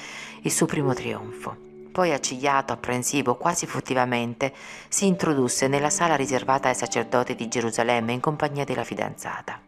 [0.44, 1.54] il suo primo trionfo.
[1.92, 4.54] Poi, accigliato, apprensivo, quasi furtivamente,
[4.88, 9.60] si introdusse nella sala riservata ai sacerdoti di Gerusalemme in compagnia della fidanzata.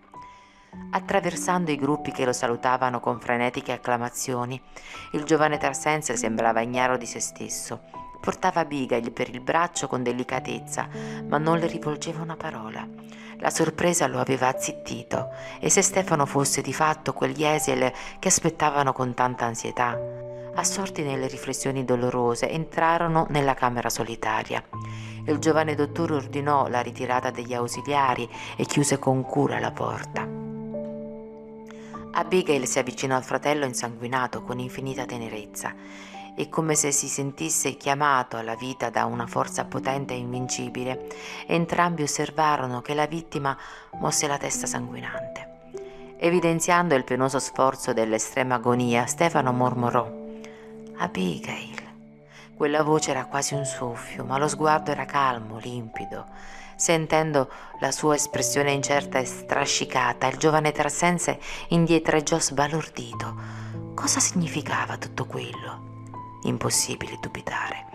[0.91, 4.59] Attraversando i gruppi che lo salutavano con frenetiche acclamazioni,
[5.11, 8.04] il giovane Tarsense sembrava ignaro di se stesso.
[8.25, 10.89] Portava Abigail per il braccio con delicatezza,
[11.27, 12.83] ma non le rivolgeva una parola.
[13.37, 18.93] La sorpresa lo aveva azzittito, e se Stefano fosse di fatto quegli Esiel che aspettavano
[18.93, 19.95] con tanta ansietà,
[20.55, 24.63] assorti nelle riflessioni dolorose, entrarono nella camera solitaria.
[25.27, 30.27] Il giovane dottore ordinò la ritirata degli ausiliari e chiuse con cura la porta.
[32.13, 35.75] Abigail si avvicinò al fratello insanguinato con infinita tenerezza
[36.35, 41.07] e come se si sentisse chiamato alla vita da una forza potente e invincibile,
[41.47, 43.57] entrambi osservarono che la vittima
[43.99, 45.53] mosse la testa sanguinante.
[46.17, 50.23] Evidenziando il penoso sforzo dell'estrema agonia, Stefano mormorò
[50.97, 51.83] Abigail.
[52.55, 56.25] Quella voce era quasi un soffio, ma lo sguardo era calmo, limpido.
[56.77, 63.35] Sentendo la sua espressione incerta e strascicata, il giovane Trassense indietreggiò sbalordito.
[63.93, 65.94] Cosa significava tutto quello?
[66.45, 67.87] Impossibile dubitare.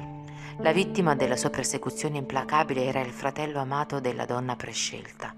[0.58, 5.32] La vittima della sua persecuzione implacabile era il fratello amato della donna prescelta.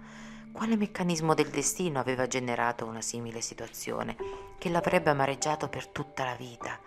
[0.50, 4.16] Quale meccanismo del destino aveva generato una simile situazione
[4.56, 6.78] che l'avrebbe amareggiato per tutta la vita?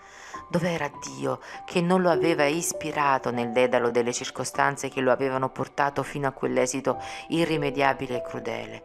[0.50, 6.02] Dov'era Dio che non lo aveva ispirato nel dedalo delle circostanze che lo avevano portato
[6.02, 8.84] fino a quell'esito irrimediabile e crudele?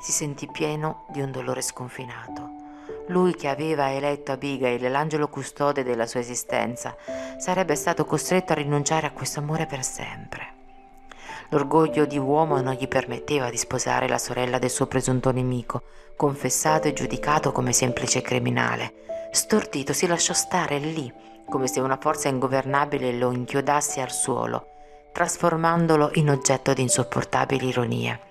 [0.00, 2.59] Si sentì pieno di un dolore sconfinato.
[3.10, 6.94] Lui che aveva eletto Abigail, l'angelo custode della sua esistenza,
[7.38, 10.54] sarebbe stato costretto a rinunciare a questo amore per sempre.
[11.48, 15.82] L'orgoglio di uomo non gli permetteva di sposare la sorella del suo presunto nemico,
[16.16, 18.92] confessato e giudicato come semplice criminale.
[19.32, 21.12] Stordito si lasciò stare lì,
[21.48, 24.66] come se una forza ingovernabile lo inchiodasse al suolo,
[25.12, 28.29] trasformandolo in oggetto di insopportabili ironie.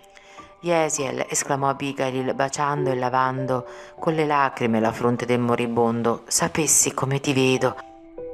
[0.61, 3.65] Yesiel, esclamò Abigail, baciando e lavando
[3.97, 7.77] con le lacrime la fronte del moribondo, sapessi come ti vedo.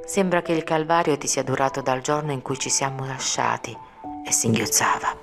[0.04, 3.76] Sembra che il calvario ti sia durato dal giorno in cui ci siamo lasciati.
[4.24, 5.16] E singhiozzava.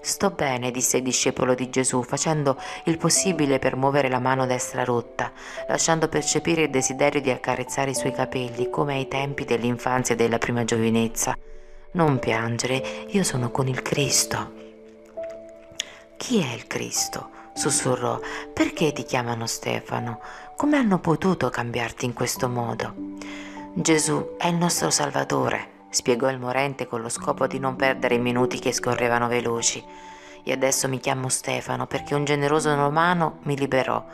[0.00, 4.82] Sto bene, disse il discepolo di Gesù, facendo il possibile per muovere la mano destra
[4.82, 5.30] rotta,
[5.68, 10.38] lasciando percepire il desiderio di accarezzare i suoi capelli, come ai tempi dell'infanzia e della
[10.38, 11.36] prima giovinezza.
[11.92, 14.67] Non piangere, io sono con il Cristo.
[16.18, 17.30] Chi è il Cristo?
[17.54, 18.20] sussurrò.
[18.52, 20.20] Perché ti chiamano Stefano?
[20.54, 22.92] Come hanno potuto cambiarti in questo modo?
[23.72, 28.20] Gesù è il nostro Salvatore spiegò il morente con lo scopo di non perdere i
[28.20, 29.82] minuti che scorrevano veloci.
[30.44, 34.04] E adesso mi chiamo Stefano perché un generoso romano mi liberò,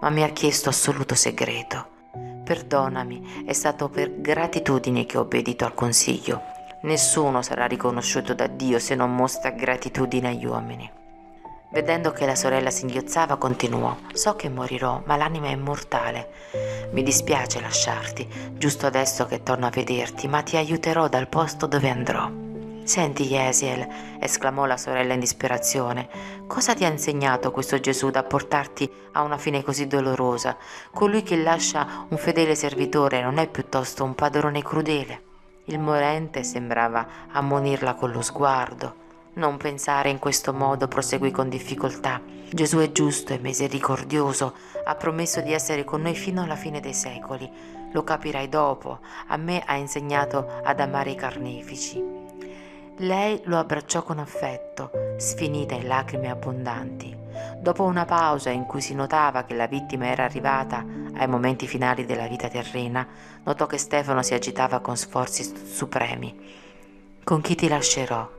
[0.00, 1.94] ma mi ha chiesto assoluto segreto.
[2.44, 6.42] Perdonami, è stato per gratitudine che ho obbedito al consiglio.
[6.82, 10.90] Nessuno sarà riconosciuto da Dio se non mostra gratitudine agli uomini.
[11.68, 16.30] Vedendo che la sorella singhiozzava, continuò: So che morirò, ma l'anima è immortale.
[16.92, 21.88] Mi dispiace lasciarti, giusto adesso che torno a vederti, ma ti aiuterò dal posto dove
[21.90, 22.30] andrò.
[22.84, 23.84] Senti, Yesiel,
[24.20, 26.08] esclamò la sorella in disperazione,
[26.46, 30.56] cosa ti ha insegnato questo Gesù da portarti a una fine così dolorosa?
[30.92, 35.22] Colui che lascia un fedele servitore non è piuttosto un padrone crudele?
[35.64, 39.05] Il morente sembrava ammonirla con lo sguardo.
[39.36, 42.22] Non pensare in questo modo, proseguì con difficoltà.
[42.50, 46.94] Gesù è giusto e misericordioso, ha promesso di essere con noi fino alla fine dei
[46.94, 47.50] secoli.
[47.92, 49.00] Lo capirai dopo.
[49.26, 52.02] A me ha insegnato ad amare i carnefici.
[52.96, 57.14] Lei lo abbracciò con affetto, sfinita in lacrime abbondanti.
[57.58, 60.82] Dopo una pausa in cui si notava che la vittima era arrivata
[61.12, 63.06] ai momenti finali della vita terrena,
[63.42, 66.54] notò che Stefano si agitava con sforzi supremi.
[67.22, 68.35] Con chi ti lascerò?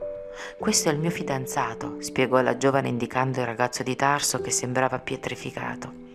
[0.58, 4.98] Questo è il mio fidanzato, spiegò la giovane indicando il ragazzo di Tarso che sembrava
[4.98, 6.06] pietrificato.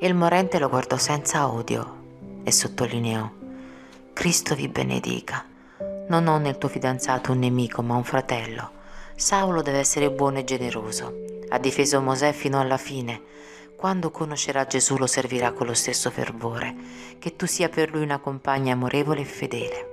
[0.00, 1.98] Il morente lo guardò senza odio.
[2.42, 3.30] e sottolineò,
[4.14, 5.44] Cristo vi benedica.
[6.08, 8.70] Non ho nel tuo fidanzato un nemico, ma un fratello.
[9.14, 11.14] Saulo deve essere buono e generoso.
[11.50, 13.20] Ha difeso Mosè fino alla fine.
[13.76, 16.74] Quando conoscerà Gesù lo servirà con lo stesso fervore.
[17.18, 19.89] Che tu sia per lui una compagna amorevole e fedele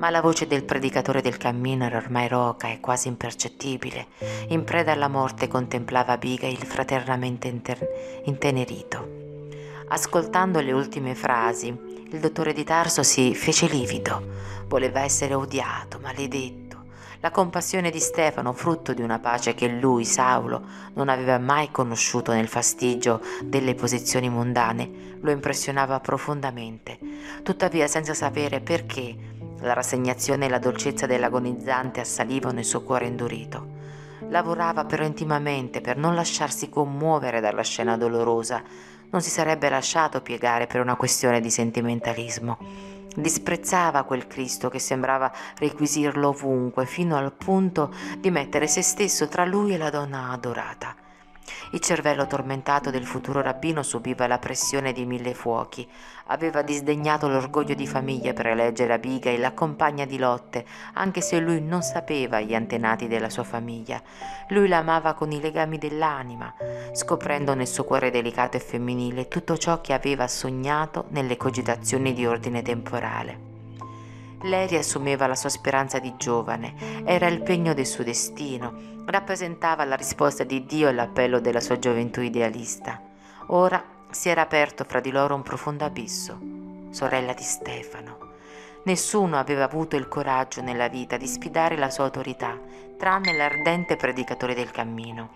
[0.00, 4.06] ma la voce del predicatore del cammino era ormai roca e quasi impercettibile.
[4.48, 9.28] In preda alla morte contemplava Abigail fraternamente inter- intenerito.
[9.88, 14.22] Ascoltando le ultime frasi, il dottore di Tarso si fece livido.
[14.68, 16.68] Voleva essere odiato, maledetto.
[17.20, 20.62] La compassione di Stefano, frutto di una pace che lui, Saulo,
[20.94, 26.98] non aveva mai conosciuto nel fastigio delle posizioni mondane, lo impressionava profondamente.
[27.42, 29.14] Tuttavia, senza sapere perché,
[29.60, 33.78] la rassegnazione e la dolcezza dell'agonizzante assalivano il suo cuore indurito.
[34.28, 38.62] Lavorava però intimamente per non lasciarsi commuovere dalla scena dolorosa.
[39.10, 42.58] Non si sarebbe lasciato piegare per una questione di sentimentalismo.
[43.16, 49.44] Disprezzava quel Cristo che sembrava requisirlo ovunque, fino al punto di mettere se stesso tra
[49.44, 50.94] lui e la donna adorata.
[51.72, 55.88] Il cervello tormentato del futuro rabbino subiva la pressione di mille fuochi.
[56.26, 61.60] Aveva disdegnato l'orgoglio di famiglia per eleggere Abigail la compagna di lotte, anche se lui
[61.60, 64.00] non sapeva gli antenati della sua famiglia.
[64.48, 66.52] Lui l'amava con i legami dell'anima,
[66.92, 72.26] scoprendo nel suo cuore delicato e femminile tutto ciò che aveva sognato nelle cogitazioni di
[72.26, 73.48] ordine temporale.
[74.42, 79.96] Lei riassumeva la sua speranza di giovane, era il pegno del suo destino, rappresentava la
[79.96, 83.00] risposta di Dio all'appello della sua gioventù idealista.
[83.46, 86.38] Ora si era aperto fra di loro un profondo abisso,
[86.90, 88.28] sorella di Stefano.
[88.84, 92.58] Nessuno aveva avuto il coraggio nella vita di sfidare la sua autorità,
[92.96, 95.30] tranne l'ardente predicatore del cammino,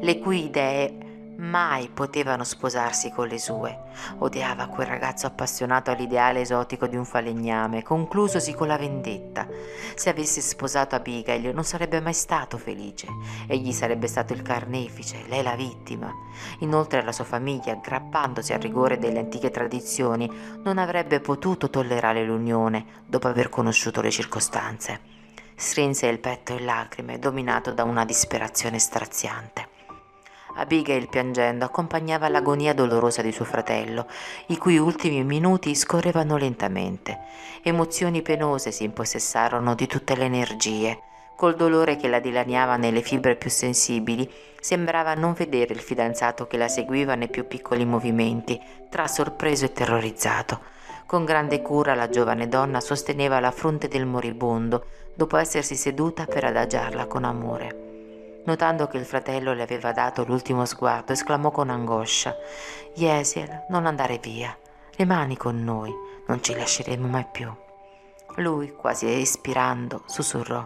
[0.00, 1.07] le cui idee
[1.38, 3.76] mai potevano sposarsi con le sue.
[4.18, 9.46] Odiava quel ragazzo appassionato all'ideale esotico di un falegname, conclusosi con la vendetta.
[9.94, 13.06] Se avesse sposato Abigail non sarebbe mai stato felice.
[13.46, 16.12] Egli sarebbe stato il carnefice, lei la vittima.
[16.60, 20.30] Inoltre la sua famiglia, aggrappandosi al rigore delle antiche tradizioni,
[20.62, 25.00] non avrebbe potuto tollerare l'unione dopo aver conosciuto le circostanze.
[25.54, 29.77] Strinse il petto in lacrime, dominato da una disperazione straziante.
[30.54, 34.06] Abigail piangendo accompagnava l'agonia dolorosa di suo fratello,
[34.46, 37.18] i cui ultimi minuti scorrevano lentamente.
[37.62, 41.00] Emozioni penose si impossessarono di tutte le energie.
[41.36, 44.28] Col dolore che la dilaniava nelle fibre più sensibili,
[44.60, 49.72] sembrava non vedere il fidanzato che la seguiva nei più piccoli movimenti, tra sorpreso e
[49.72, 50.60] terrorizzato.
[51.06, 54.84] Con grande cura la giovane donna sosteneva la fronte del moribondo,
[55.14, 57.87] dopo essersi seduta per adagiarla con amore.
[58.48, 62.34] Notando che il fratello le aveva dato l'ultimo sguardo, esclamò con angoscia:
[62.94, 64.56] Yesiel, non andare via,
[64.96, 65.92] rimani con noi,
[66.26, 67.54] non ci lasceremo mai più.
[68.36, 70.64] Lui, quasi espirando, sussurrò: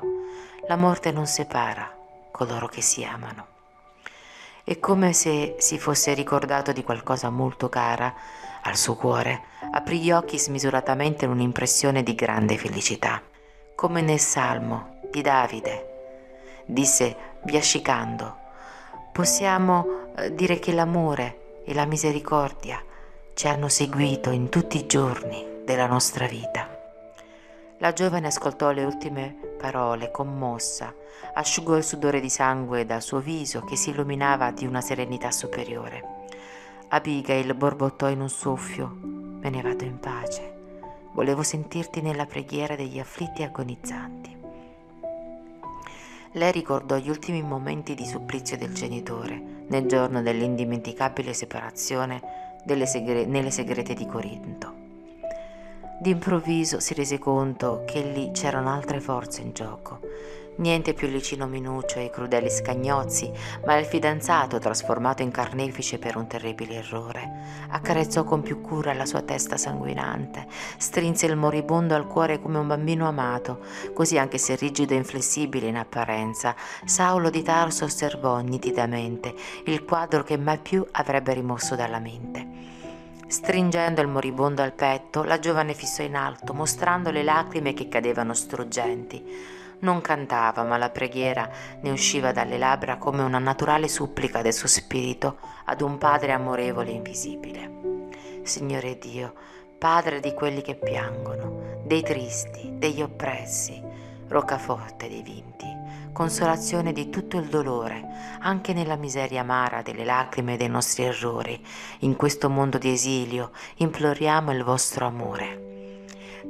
[0.68, 1.92] La morte non separa
[2.30, 3.46] coloro che si amano.
[4.62, 8.14] E come se si fosse ricordato di qualcosa molto cara
[8.62, 13.20] al suo cuore, aprì gli occhi smisuratamente in un'impressione di grande felicità,
[13.74, 15.88] come nel salmo di Davide.
[16.64, 18.36] Disse biascicando.
[19.12, 22.82] Possiamo eh, dire che l'amore e la misericordia
[23.34, 26.68] ci hanno seguito in tutti i giorni della nostra vita.
[27.78, 30.94] La giovane ascoltò le ultime parole commossa,
[31.34, 36.20] asciugò il sudore di sangue dal suo viso che si illuminava di una serenità superiore.
[36.88, 40.60] Abigail borbottò in un soffio: Me ne vado in pace.
[41.12, 44.41] Volevo sentirti nella preghiera degli afflitti agonizzanti.
[46.34, 52.20] Lei ricordò gli ultimi momenti di supplizio del genitore nel giorno dell'indimenticabile separazione
[52.86, 54.74] segre- nelle segrete di Corinto.
[56.00, 60.00] D'improvviso si rese conto che lì c'erano altre forze in gioco
[60.54, 63.32] Niente più Licino Minuccio e i crudeli scagnozzi,
[63.64, 67.30] ma il fidanzato trasformato in carnefice per un terribile errore.
[67.70, 70.46] Accarezzò con più cura la sua testa sanguinante,
[70.76, 73.60] strinse il moribondo al cuore come un bambino amato,
[73.94, 79.34] così anche se rigido e inflessibile in apparenza, Saulo di Tarso osservò nitidamente
[79.64, 82.46] il quadro che mai più avrebbe rimosso dalla mente.
[83.26, 88.34] Stringendo il moribondo al petto, la giovane fissò in alto, mostrando le lacrime che cadevano
[88.34, 89.60] struggenti.
[89.82, 94.68] Non cantava, ma la preghiera ne usciva dalle labbra come una naturale supplica del suo
[94.68, 97.70] spirito ad un Padre amorevole e invisibile.
[98.44, 99.34] Signore Dio,
[99.78, 103.82] Padre di quelli che piangono, dei tristi, degli oppressi,
[104.28, 105.66] roccaforte dei vinti,
[106.12, 111.60] consolazione di tutto il dolore, anche nella miseria amara delle lacrime e dei nostri errori.
[112.00, 115.61] In questo mondo di esilio imploriamo il vostro amore.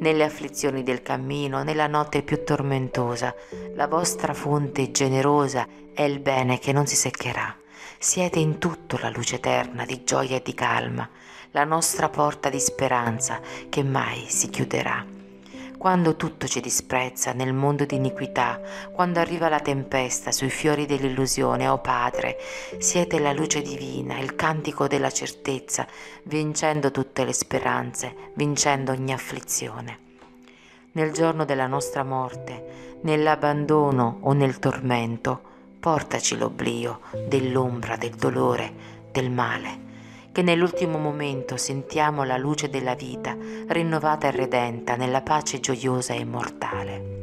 [0.03, 3.33] Nelle afflizioni del cammino, nella notte più tormentosa,
[3.77, 7.57] la vostra fonte generosa è il bene che non si seccherà.
[7.99, 11.09] Siete in tutto la luce eterna di gioia e di calma,
[11.53, 13.39] la nostra porta di speranza
[13.69, 15.12] che mai si chiuderà.
[15.83, 18.61] Quando tutto ci disprezza nel mondo di iniquità,
[18.93, 22.39] quando arriva la tempesta sui fiori dell'illusione, o oh Padre,
[22.79, 25.85] siete la luce divina, il cantico della certezza,
[26.23, 29.99] vincendo tutte le speranze, vincendo ogni afflizione.
[30.93, 35.41] Nel giorno della nostra morte, nell'abbandono o nel tormento,
[35.81, 38.73] portaci l'oblio dell'ombra, del dolore,
[39.11, 39.82] del male,
[40.33, 43.37] che nell'ultimo momento sentiamo la luce della vita
[43.69, 47.21] rinnovata e redenta nella pace gioiosa e immortale.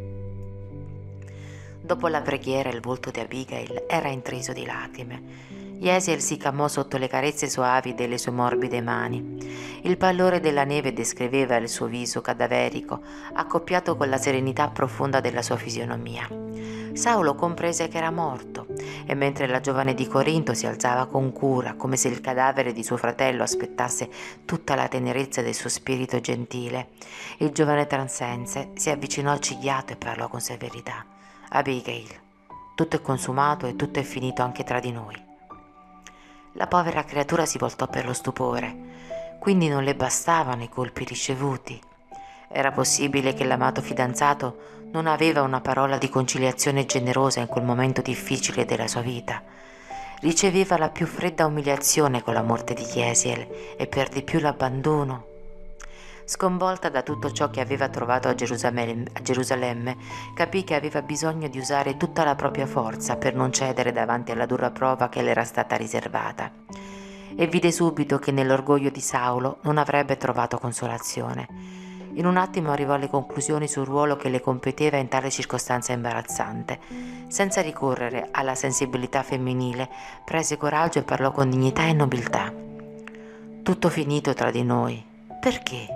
[1.82, 5.57] Dopo la preghiera il volto di Abigail era intriso di lacrime.
[5.80, 9.38] Yesiel si camò sotto le carezze soavi delle sue morbide mani.
[9.82, 13.01] Il pallore della neve descriveva il suo viso cadaverico,
[13.34, 16.28] accoppiato con la serenità profonda della sua fisionomia.
[16.94, 18.68] Saulo comprese che era morto
[19.06, 22.84] e mentre la giovane di Corinto si alzava con cura, come se il cadavere di
[22.84, 24.10] suo fratello aspettasse
[24.46, 26.90] tutta la tenerezza del suo spirito gentile,
[27.38, 31.06] il giovane transense si avvicinò accigliato e parlò con severità.
[31.50, 32.10] Abigail,
[32.76, 35.16] tutto è consumato e tutto è finito anche tra di noi.
[36.54, 41.80] La povera creatura si voltò per lo stupore, quindi non le bastavano i colpi ricevuti.
[42.52, 48.02] Era possibile che l'amato fidanzato non aveva una parola di conciliazione generosa in quel momento
[48.02, 49.43] difficile della sua vita.
[50.22, 55.26] Riceveva la più fredda umiliazione con la morte di Jesiel e per di più l'abbandono.
[56.26, 59.97] Sconvolta da tutto ciò che aveva trovato a Gerusalemme, a Gerusalemme,
[60.34, 64.47] capì che aveva bisogno di usare tutta la propria forza per non cedere davanti alla
[64.47, 66.52] dura prova che le era stata riservata.
[67.36, 71.78] E vide subito che nell'orgoglio di Saulo non avrebbe trovato consolazione
[72.14, 76.80] in un attimo arrivò alle conclusioni sul ruolo che le competeva in tale circostanza imbarazzante.
[77.28, 79.89] Senza ricorrere alla sensibilità femminile,
[80.26, 82.51] prese coraggio e parlò con dignità e nobiltà.
[83.64, 85.03] Tutto finito tra di noi.
[85.39, 85.88] Perché?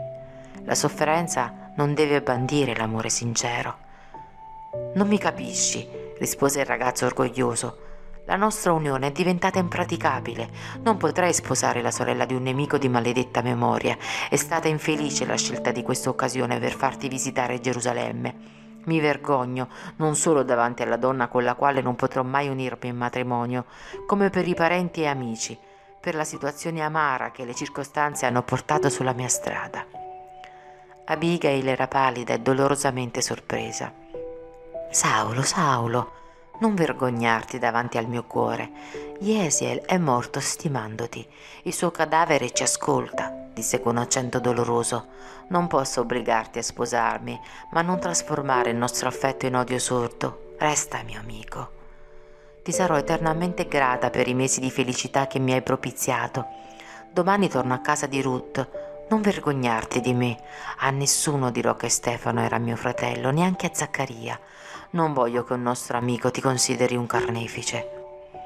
[0.64, 3.78] La sofferenza non deve bandire l'amore sincero.
[4.94, 5.88] Non mi capisci,
[6.18, 7.78] rispose il ragazzo orgoglioso.
[8.26, 10.50] La nostra unione è diventata impraticabile.
[10.82, 13.98] Non potrei sposare la sorella di un nemico di maledetta memoria.
[14.30, 18.62] È stata infelice la scelta di questa occasione per farti visitare Gerusalemme.
[18.86, 19.68] Mi vergogno
[19.98, 23.66] non solo davanti alla donna con la quale non potrò mai unirmi in matrimonio,
[24.06, 25.58] come per i parenti e amici,
[26.00, 29.86] per la situazione amara che le circostanze hanno portato sulla mia strada.
[31.06, 33.92] Abigail era pallida e dolorosamente sorpresa.
[34.90, 36.12] Saulo, Saulo,
[36.60, 38.72] non vergognarti davanti al mio cuore.
[39.20, 41.28] Jesiel è morto stimandoti.
[41.64, 45.08] Il suo cadavere ci ascolta, disse con accento doloroso.
[45.48, 47.40] Non posso obbligarti a sposarmi,
[47.72, 50.54] ma non trasformare il nostro affetto in odio sordo.
[50.58, 51.82] Resta mio amico.
[52.64, 56.48] Ti sarò eternamente grata per i mesi di felicità che mi hai propiziato.
[57.12, 59.06] Domani torno a casa di Ruth.
[59.10, 60.40] Non vergognarti di me.
[60.78, 64.40] A nessuno dirò che Stefano era mio fratello, neanche a Zaccaria.
[64.94, 67.90] Non voglio che un nostro amico ti consideri un carnefice.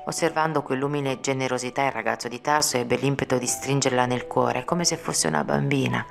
[0.06, 4.96] Osservando quell'umile generosità, il ragazzo di Tarso ebbe l'impeto di stringerla nel cuore, come se
[4.96, 6.06] fosse una bambina.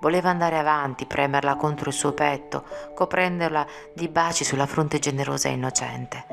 [0.00, 2.64] Voleva andare avanti, premerla contro il suo petto,
[2.96, 3.64] coprenderla
[3.94, 6.24] di baci sulla fronte generosa e innocente.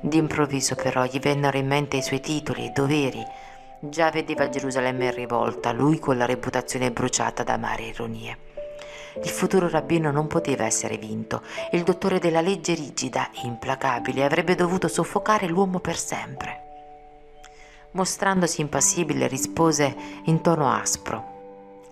[0.00, 3.22] D'improvviso però gli vennero in mente i suoi titoli e doveri.
[3.78, 8.45] Già vedeva Gerusalemme in rivolta, lui con la reputazione bruciata da amare ironie.
[9.22, 11.42] Il futuro rabbino non poteva essere vinto.
[11.72, 16.62] Il dottore della legge rigida e implacabile avrebbe dovuto soffocare l'uomo per sempre.
[17.92, 19.94] Mostrandosi impassibile, rispose
[20.24, 21.35] in tono aspro.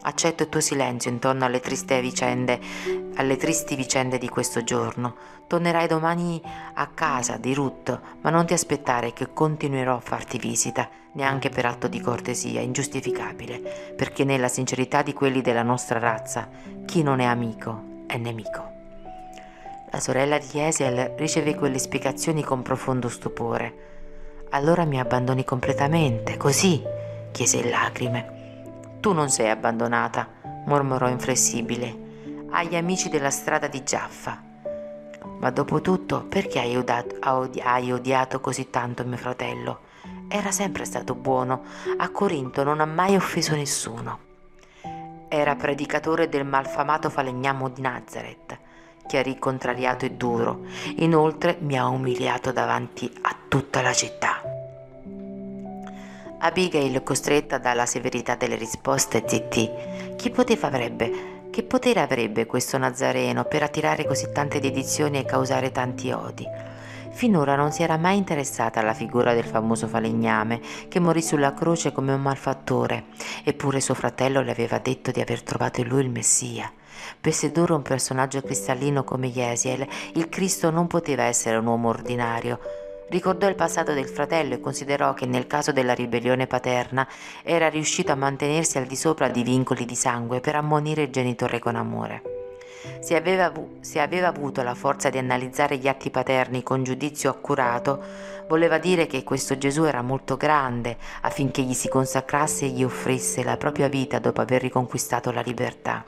[0.07, 1.63] Accetto il tuo silenzio intorno alle,
[2.01, 2.61] vicende,
[3.15, 5.17] alle tristi vicende di questo giorno.
[5.47, 6.43] Tornerai domani
[6.75, 11.65] a casa di Ruth, ma non ti aspettare che continuerò a farti visita, neanche per
[11.65, 16.51] atto di cortesia ingiustificabile, perché nella sincerità di quelli della nostra razza,
[16.85, 18.73] chi non è amico è nemico.
[19.91, 23.93] La sorella di Esiel riceve quelle spiegazioni con profondo stupore.
[24.51, 26.83] Allora mi abbandoni completamente, così?
[27.33, 28.44] chiese in lacrime.
[29.05, 30.27] Tu non sei abbandonata,
[30.65, 32.47] mormorò inflessibile.
[32.53, 34.43] Agli amici della strada di Giaffa.
[35.41, 39.81] Ma dopo tutto, perché hai odiato, hai odiato così tanto mio fratello?
[40.27, 41.65] Era sempre stato buono,
[41.99, 44.21] a Corinto non ha mai offeso nessuno.
[45.29, 48.59] Era predicatore del malfamato falegnamo di Nazareth.
[49.07, 50.61] chiarì contrariato e duro.
[50.97, 54.54] Inoltre mi ha umiliato davanti a tutta la città.
[56.39, 59.71] Abigail, costretta dalla severità delle risposte, zittì.
[60.17, 65.71] Chi poteva avrebbe che potere avrebbe questo Nazareno per attirare così tante dedizioni e causare
[65.71, 66.45] tanti odi?
[67.13, 71.93] Finora non si era mai interessata alla figura del famoso falegname che morì sulla croce
[71.93, 73.05] come un malfattore,
[73.45, 76.71] eppure suo fratello le aveva detto di aver trovato in lui il Messia.
[77.21, 82.59] Per sedurre un personaggio cristallino come Jesiel, il Cristo non poteva essere un uomo ordinario,
[83.09, 87.07] Ricordò il passato del fratello e considerò che nel caso della ribellione paterna
[87.43, 91.59] era riuscito a mantenersi al di sopra di vincoli di sangue per ammonire il genitore
[91.59, 92.23] con amore.
[93.01, 98.03] Se aveva, se aveva avuto la forza di analizzare gli atti paterni con giudizio accurato,
[98.49, 103.43] voleva dire che questo Gesù era molto grande affinché gli si consacrasse e gli offrisse
[103.43, 106.05] la propria vita dopo aver riconquistato la libertà.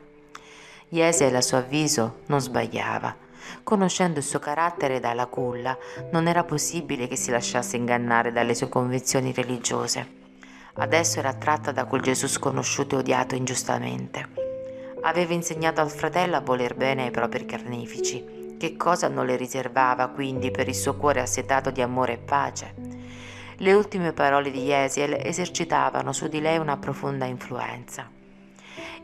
[0.88, 3.24] Iese, a suo avviso, non sbagliava
[3.66, 5.76] Conoscendo il suo carattere dalla culla,
[6.12, 10.06] non era possibile che si lasciasse ingannare dalle sue convinzioni religiose.
[10.74, 14.28] Adesso era attratta da quel Gesù sconosciuto e odiato ingiustamente.
[15.02, 18.54] Aveva insegnato al fratello a voler bene ai propri carnefici.
[18.56, 22.74] Che cosa non le riservava quindi per il suo cuore assetato di amore e pace?
[23.56, 28.15] Le ultime parole di Jesiel esercitavano su di lei una profonda influenza.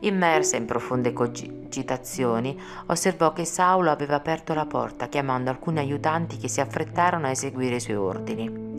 [0.00, 6.48] Immersa in profonde cogitazioni, osservò che Saulo aveva aperto la porta, chiamando alcuni aiutanti che
[6.48, 8.70] si affrettarono a eseguire i suoi ordini.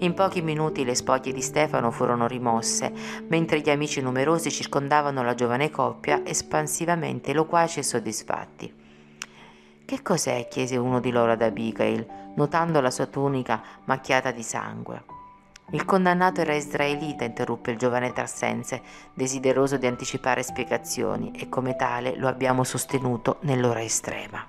[0.00, 2.92] In pochi minuti le spoglie di Stefano furono rimosse,
[3.26, 8.74] mentre gli amici numerosi circondavano la giovane coppia, espansivamente loquaci e soddisfatti.
[9.84, 10.46] Che cos'è?
[10.48, 15.17] chiese uno di loro ad Abigail, notando la sua tunica macchiata di sangue.
[15.70, 18.80] Il condannato era israelita, interruppe il giovane Tarsense,
[19.12, 24.46] desideroso di anticipare spiegazioni, e come tale lo abbiamo sostenuto nell'ora estrema.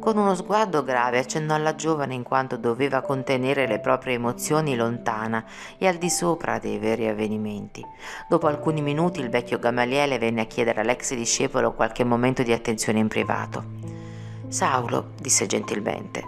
[0.00, 5.44] Con uno sguardo grave accennò alla giovane in quanto doveva contenere le proprie emozioni lontana
[5.78, 7.86] e al di sopra dei veri avvenimenti.
[8.28, 12.98] Dopo alcuni minuti il vecchio Gamaliele venne a chiedere all'ex discepolo qualche momento di attenzione
[12.98, 13.62] in privato.
[14.48, 16.24] Saulo, disse gentilmente,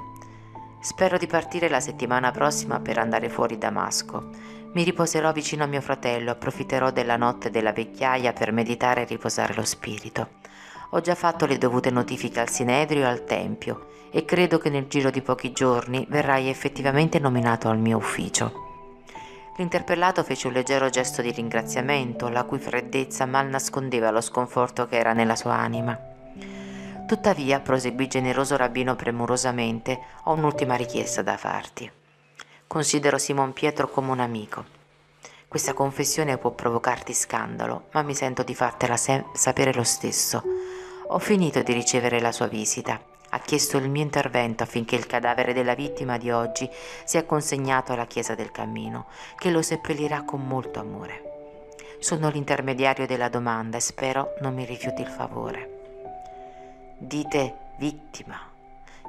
[0.85, 4.29] Spero di partire la settimana prossima per andare fuori Damasco.
[4.75, 9.55] Mi riposerò vicino a mio fratello, approfitterò della notte della vecchiaia per meditare e riposare
[9.55, 10.29] lo spirito.
[10.91, 14.87] Ho già fatto le dovute notifiche al Sinedrio e al Tempio e credo che nel
[14.87, 18.53] giro di pochi giorni verrai effettivamente nominato al mio ufficio.
[19.57, 24.99] L'interpellato fece un leggero gesto di ringraziamento, la cui freddezza mal nascondeva lo sconforto che
[24.99, 25.99] era nella sua anima.
[27.07, 31.91] Tuttavia, proseguì generoso rabbino premurosamente, ho un'ultima richiesta da farti.
[32.67, 34.65] Considero Simon Pietro come un amico.
[35.47, 40.43] Questa confessione può provocarti scandalo, ma mi sento di fartela se- sapere lo stesso.
[41.09, 42.99] Ho finito di ricevere la sua visita.
[43.29, 46.69] Ha chiesto il mio intervento affinché il cadavere della vittima di oggi
[47.05, 51.23] sia consegnato alla Chiesa del Cammino, che lo seppellirà con molto amore.
[52.01, 55.74] Sono l'intermediario della domanda e spero non mi rifiuti il favore.
[57.07, 58.41] Dite vittima,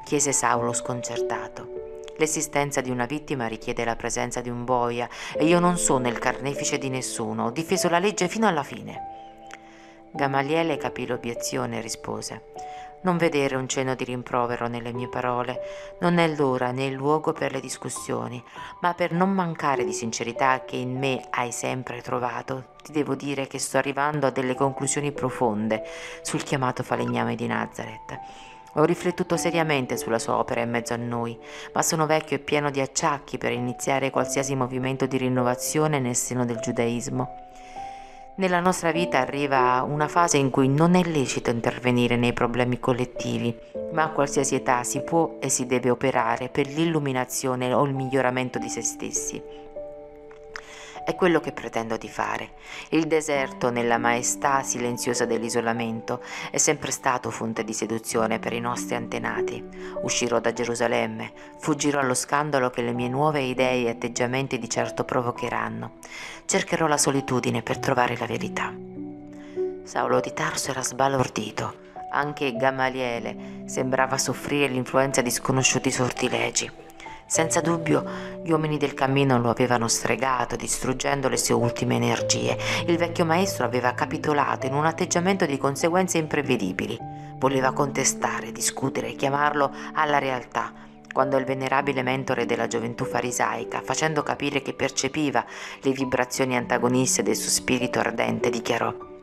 [0.04, 2.04] chiese Saulo sconcertato.
[2.18, 6.20] L'esistenza di una vittima richiede la presenza di un boia e io non sono il
[6.20, 9.00] carnefice di nessuno, ho difeso la legge fino alla fine.
[10.12, 12.42] Gamaliele capì l'obiezione e rispose
[13.06, 15.62] non vedere un cenno di rimprovero nelle mie parole.
[16.00, 18.44] Non è l'ora né il luogo per le discussioni,
[18.82, 23.46] ma per non mancare di sincerità che in me hai sempre trovato, ti devo dire
[23.46, 25.84] che sto arrivando a delle conclusioni profonde
[26.24, 28.20] sul chiamato falegname di Nazareth.
[28.78, 31.40] Ho riflettuto seriamente sulla sua opera in mezzo a noi,
[31.74, 36.44] ma sono vecchio e pieno di acciacchi per iniziare qualsiasi movimento di rinnovazione nel seno
[36.44, 37.45] del giudaismo.
[38.38, 43.58] Nella nostra vita arriva una fase in cui non è lecito intervenire nei problemi collettivi,
[43.94, 48.60] ma a qualsiasi età si può e si deve operare per l'illuminazione o il miglioramento
[48.60, 49.42] di se stessi.
[51.06, 52.54] È quello che pretendo di fare.
[52.90, 58.96] Il deserto, nella maestà silenziosa dell'isolamento, è sempre stato fonte di seduzione per i nostri
[58.96, 59.64] antenati.
[60.02, 65.04] Uscirò da Gerusalemme, fuggirò allo scandalo che le mie nuove idee e atteggiamenti di certo
[65.04, 65.98] provocheranno.
[66.46, 68.74] Cercherò la solitudine per trovare la verità.
[69.84, 71.84] Saulo di Tarso era sbalordito.
[72.14, 76.85] Anche Gamaliele sembrava soffrire l'influenza di sconosciuti sortilegi.
[77.28, 78.04] Senza dubbio
[78.44, 82.56] gli uomini del cammino lo avevano stregato, distruggendo le sue ultime energie.
[82.86, 86.98] Il vecchio maestro aveva capitolato in un atteggiamento di conseguenze imprevedibili.
[87.38, 90.72] Voleva contestare, discutere, chiamarlo alla realtà,
[91.12, 95.44] quando il venerabile mentore della gioventù farisaica, facendo capire che percepiva
[95.82, 99.15] le vibrazioni antagoniste del suo spirito ardente, dichiarò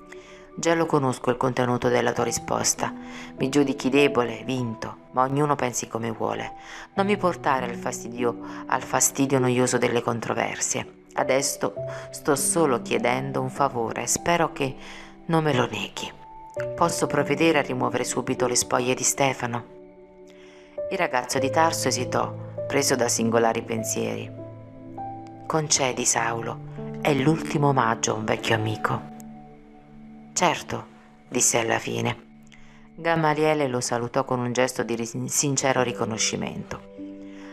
[0.54, 2.92] Già lo conosco il contenuto della tua risposta.
[3.38, 6.52] Mi giudichi debole, vinto, ma ognuno pensi come vuole.
[6.94, 8.36] Non mi portare al fastidio,
[8.66, 11.00] al fastidio noioso delle controversie.
[11.14, 11.74] Adesso
[12.10, 14.74] sto solo chiedendo un favore, spero che
[15.26, 16.12] non me lo neghi.
[16.74, 19.64] Posso provvedere a rimuovere subito le spoglie di Stefano?
[20.90, 22.30] Il ragazzo di Tarso esitò,
[22.66, 24.30] preso da singolari pensieri.
[25.46, 26.58] Concedi, Saulo,
[27.00, 29.11] è l'ultimo omaggio a un vecchio amico.
[30.32, 30.86] Certo,
[31.28, 32.30] disse alla fine.
[32.94, 36.90] Gamaliele lo salutò con un gesto di sincero riconoscimento.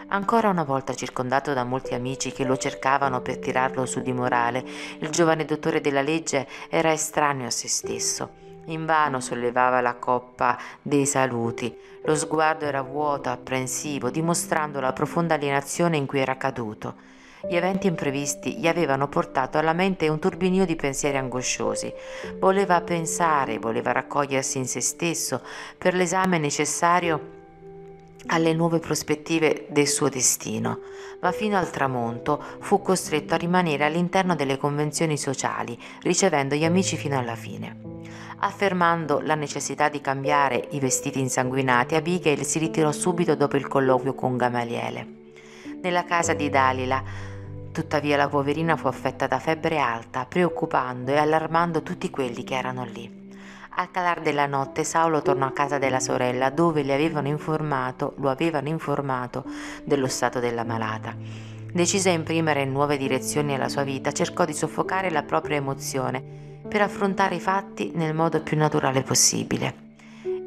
[0.08, 4.66] Ancora una volta circondato da molti amici che lo cercavano per tirarlo su di morale,
[5.00, 8.32] il giovane dottore della legge era estraneo a se stesso.
[8.66, 11.76] Invano sollevava la coppa dei saluti.
[12.06, 16.96] Lo sguardo era vuoto, apprensivo, dimostrando la profonda alienazione in cui era caduto.
[17.48, 21.92] Gli eventi imprevisti gli avevano portato alla mente un turbinio di pensieri angosciosi.
[22.38, 25.42] Voleva pensare, voleva raccogliersi in se stesso
[25.78, 27.38] per l'esame necessario
[28.28, 30.80] alle nuove prospettive del suo destino,
[31.22, 36.98] ma fino al tramonto fu costretto a rimanere all'interno delle convenzioni sociali, ricevendo gli amici
[36.98, 37.78] fino alla fine.
[38.40, 44.14] Affermando la necessità di cambiare i vestiti insanguinati, Abigail si ritirò subito dopo il colloquio
[44.14, 45.08] con Gamaliele.
[45.82, 47.02] Nella casa di Dalila
[47.72, 52.84] Tuttavia la poverina fu affetta da febbre alta, preoccupando e allarmando tutti quelli che erano
[52.84, 53.28] lì.
[53.76, 58.30] Al calar della notte Saulo tornò a casa della sorella dove le avevano informato, lo
[58.30, 59.46] avevano informato
[59.86, 61.16] dello stato della malata.
[61.72, 66.22] Decisa a imprimere nuove direzioni alla sua vita, cercò di soffocare la propria emozione
[66.68, 69.88] per affrontare i fatti nel modo più naturale possibile.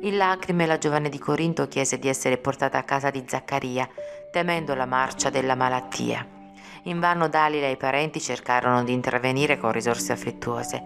[0.00, 3.88] In lacrime la giovane di Corinto chiese di essere portata a casa di Zaccaria,
[4.32, 6.40] temendo la marcia della malattia.
[6.84, 10.82] Invano Dalila e i parenti cercarono di intervenire con risorse affettuose.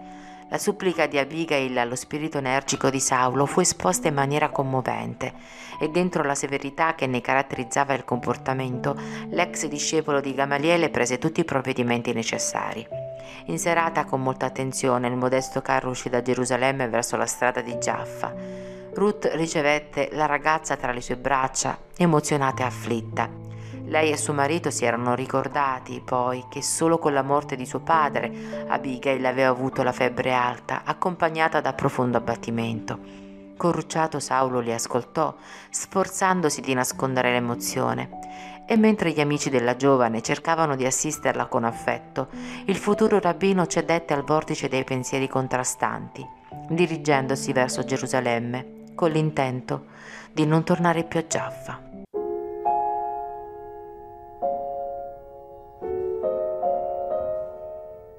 [0.49, 5.33] La supplica di Abigail allo spirito energico di Saulo fu esposta in maniera commovente
[5.79, 8.95] e dentro la severità che ne caratterizzava il comportamento,
[9.29, 12.87] l'ex discepolo di Gamaliele prese tutti i provvedimenti necessari.
[13.45, 17.77] In serata, con molta attenzione, il modesto carro uscì da Gerusalemme verso la strada di
[17.79, 18.33] Giaffa.
[18.93, 23.46] Ruth ricevette la ragazza tra le sue braccia, emozionata e afflitta.
[23.89, 27.79] Lei e suo marito si erano ricordati poi che solo con la morte di suo
[27.79, 32.99] padre Abigail aveva avuto la febbre alta, accompagnata da profondo abbattimento.
[33.55, 35.33] Corrucciato Saulo li ascoltò,
[35.69, 38.65] sforzandosi di nascondere l'emozione.
[38.67, 42.27] E mentre gli amici della giovane cercavano di assisterla con affetto,
[42.65, 46.27] il futuro rabbino cedette al vortice dei pensieri contrastanti,
[46.67, 49.85] dirigendosi verso Gerusalemme con l'intento
[50.33, 51.86] di non tornare più a Giaffa.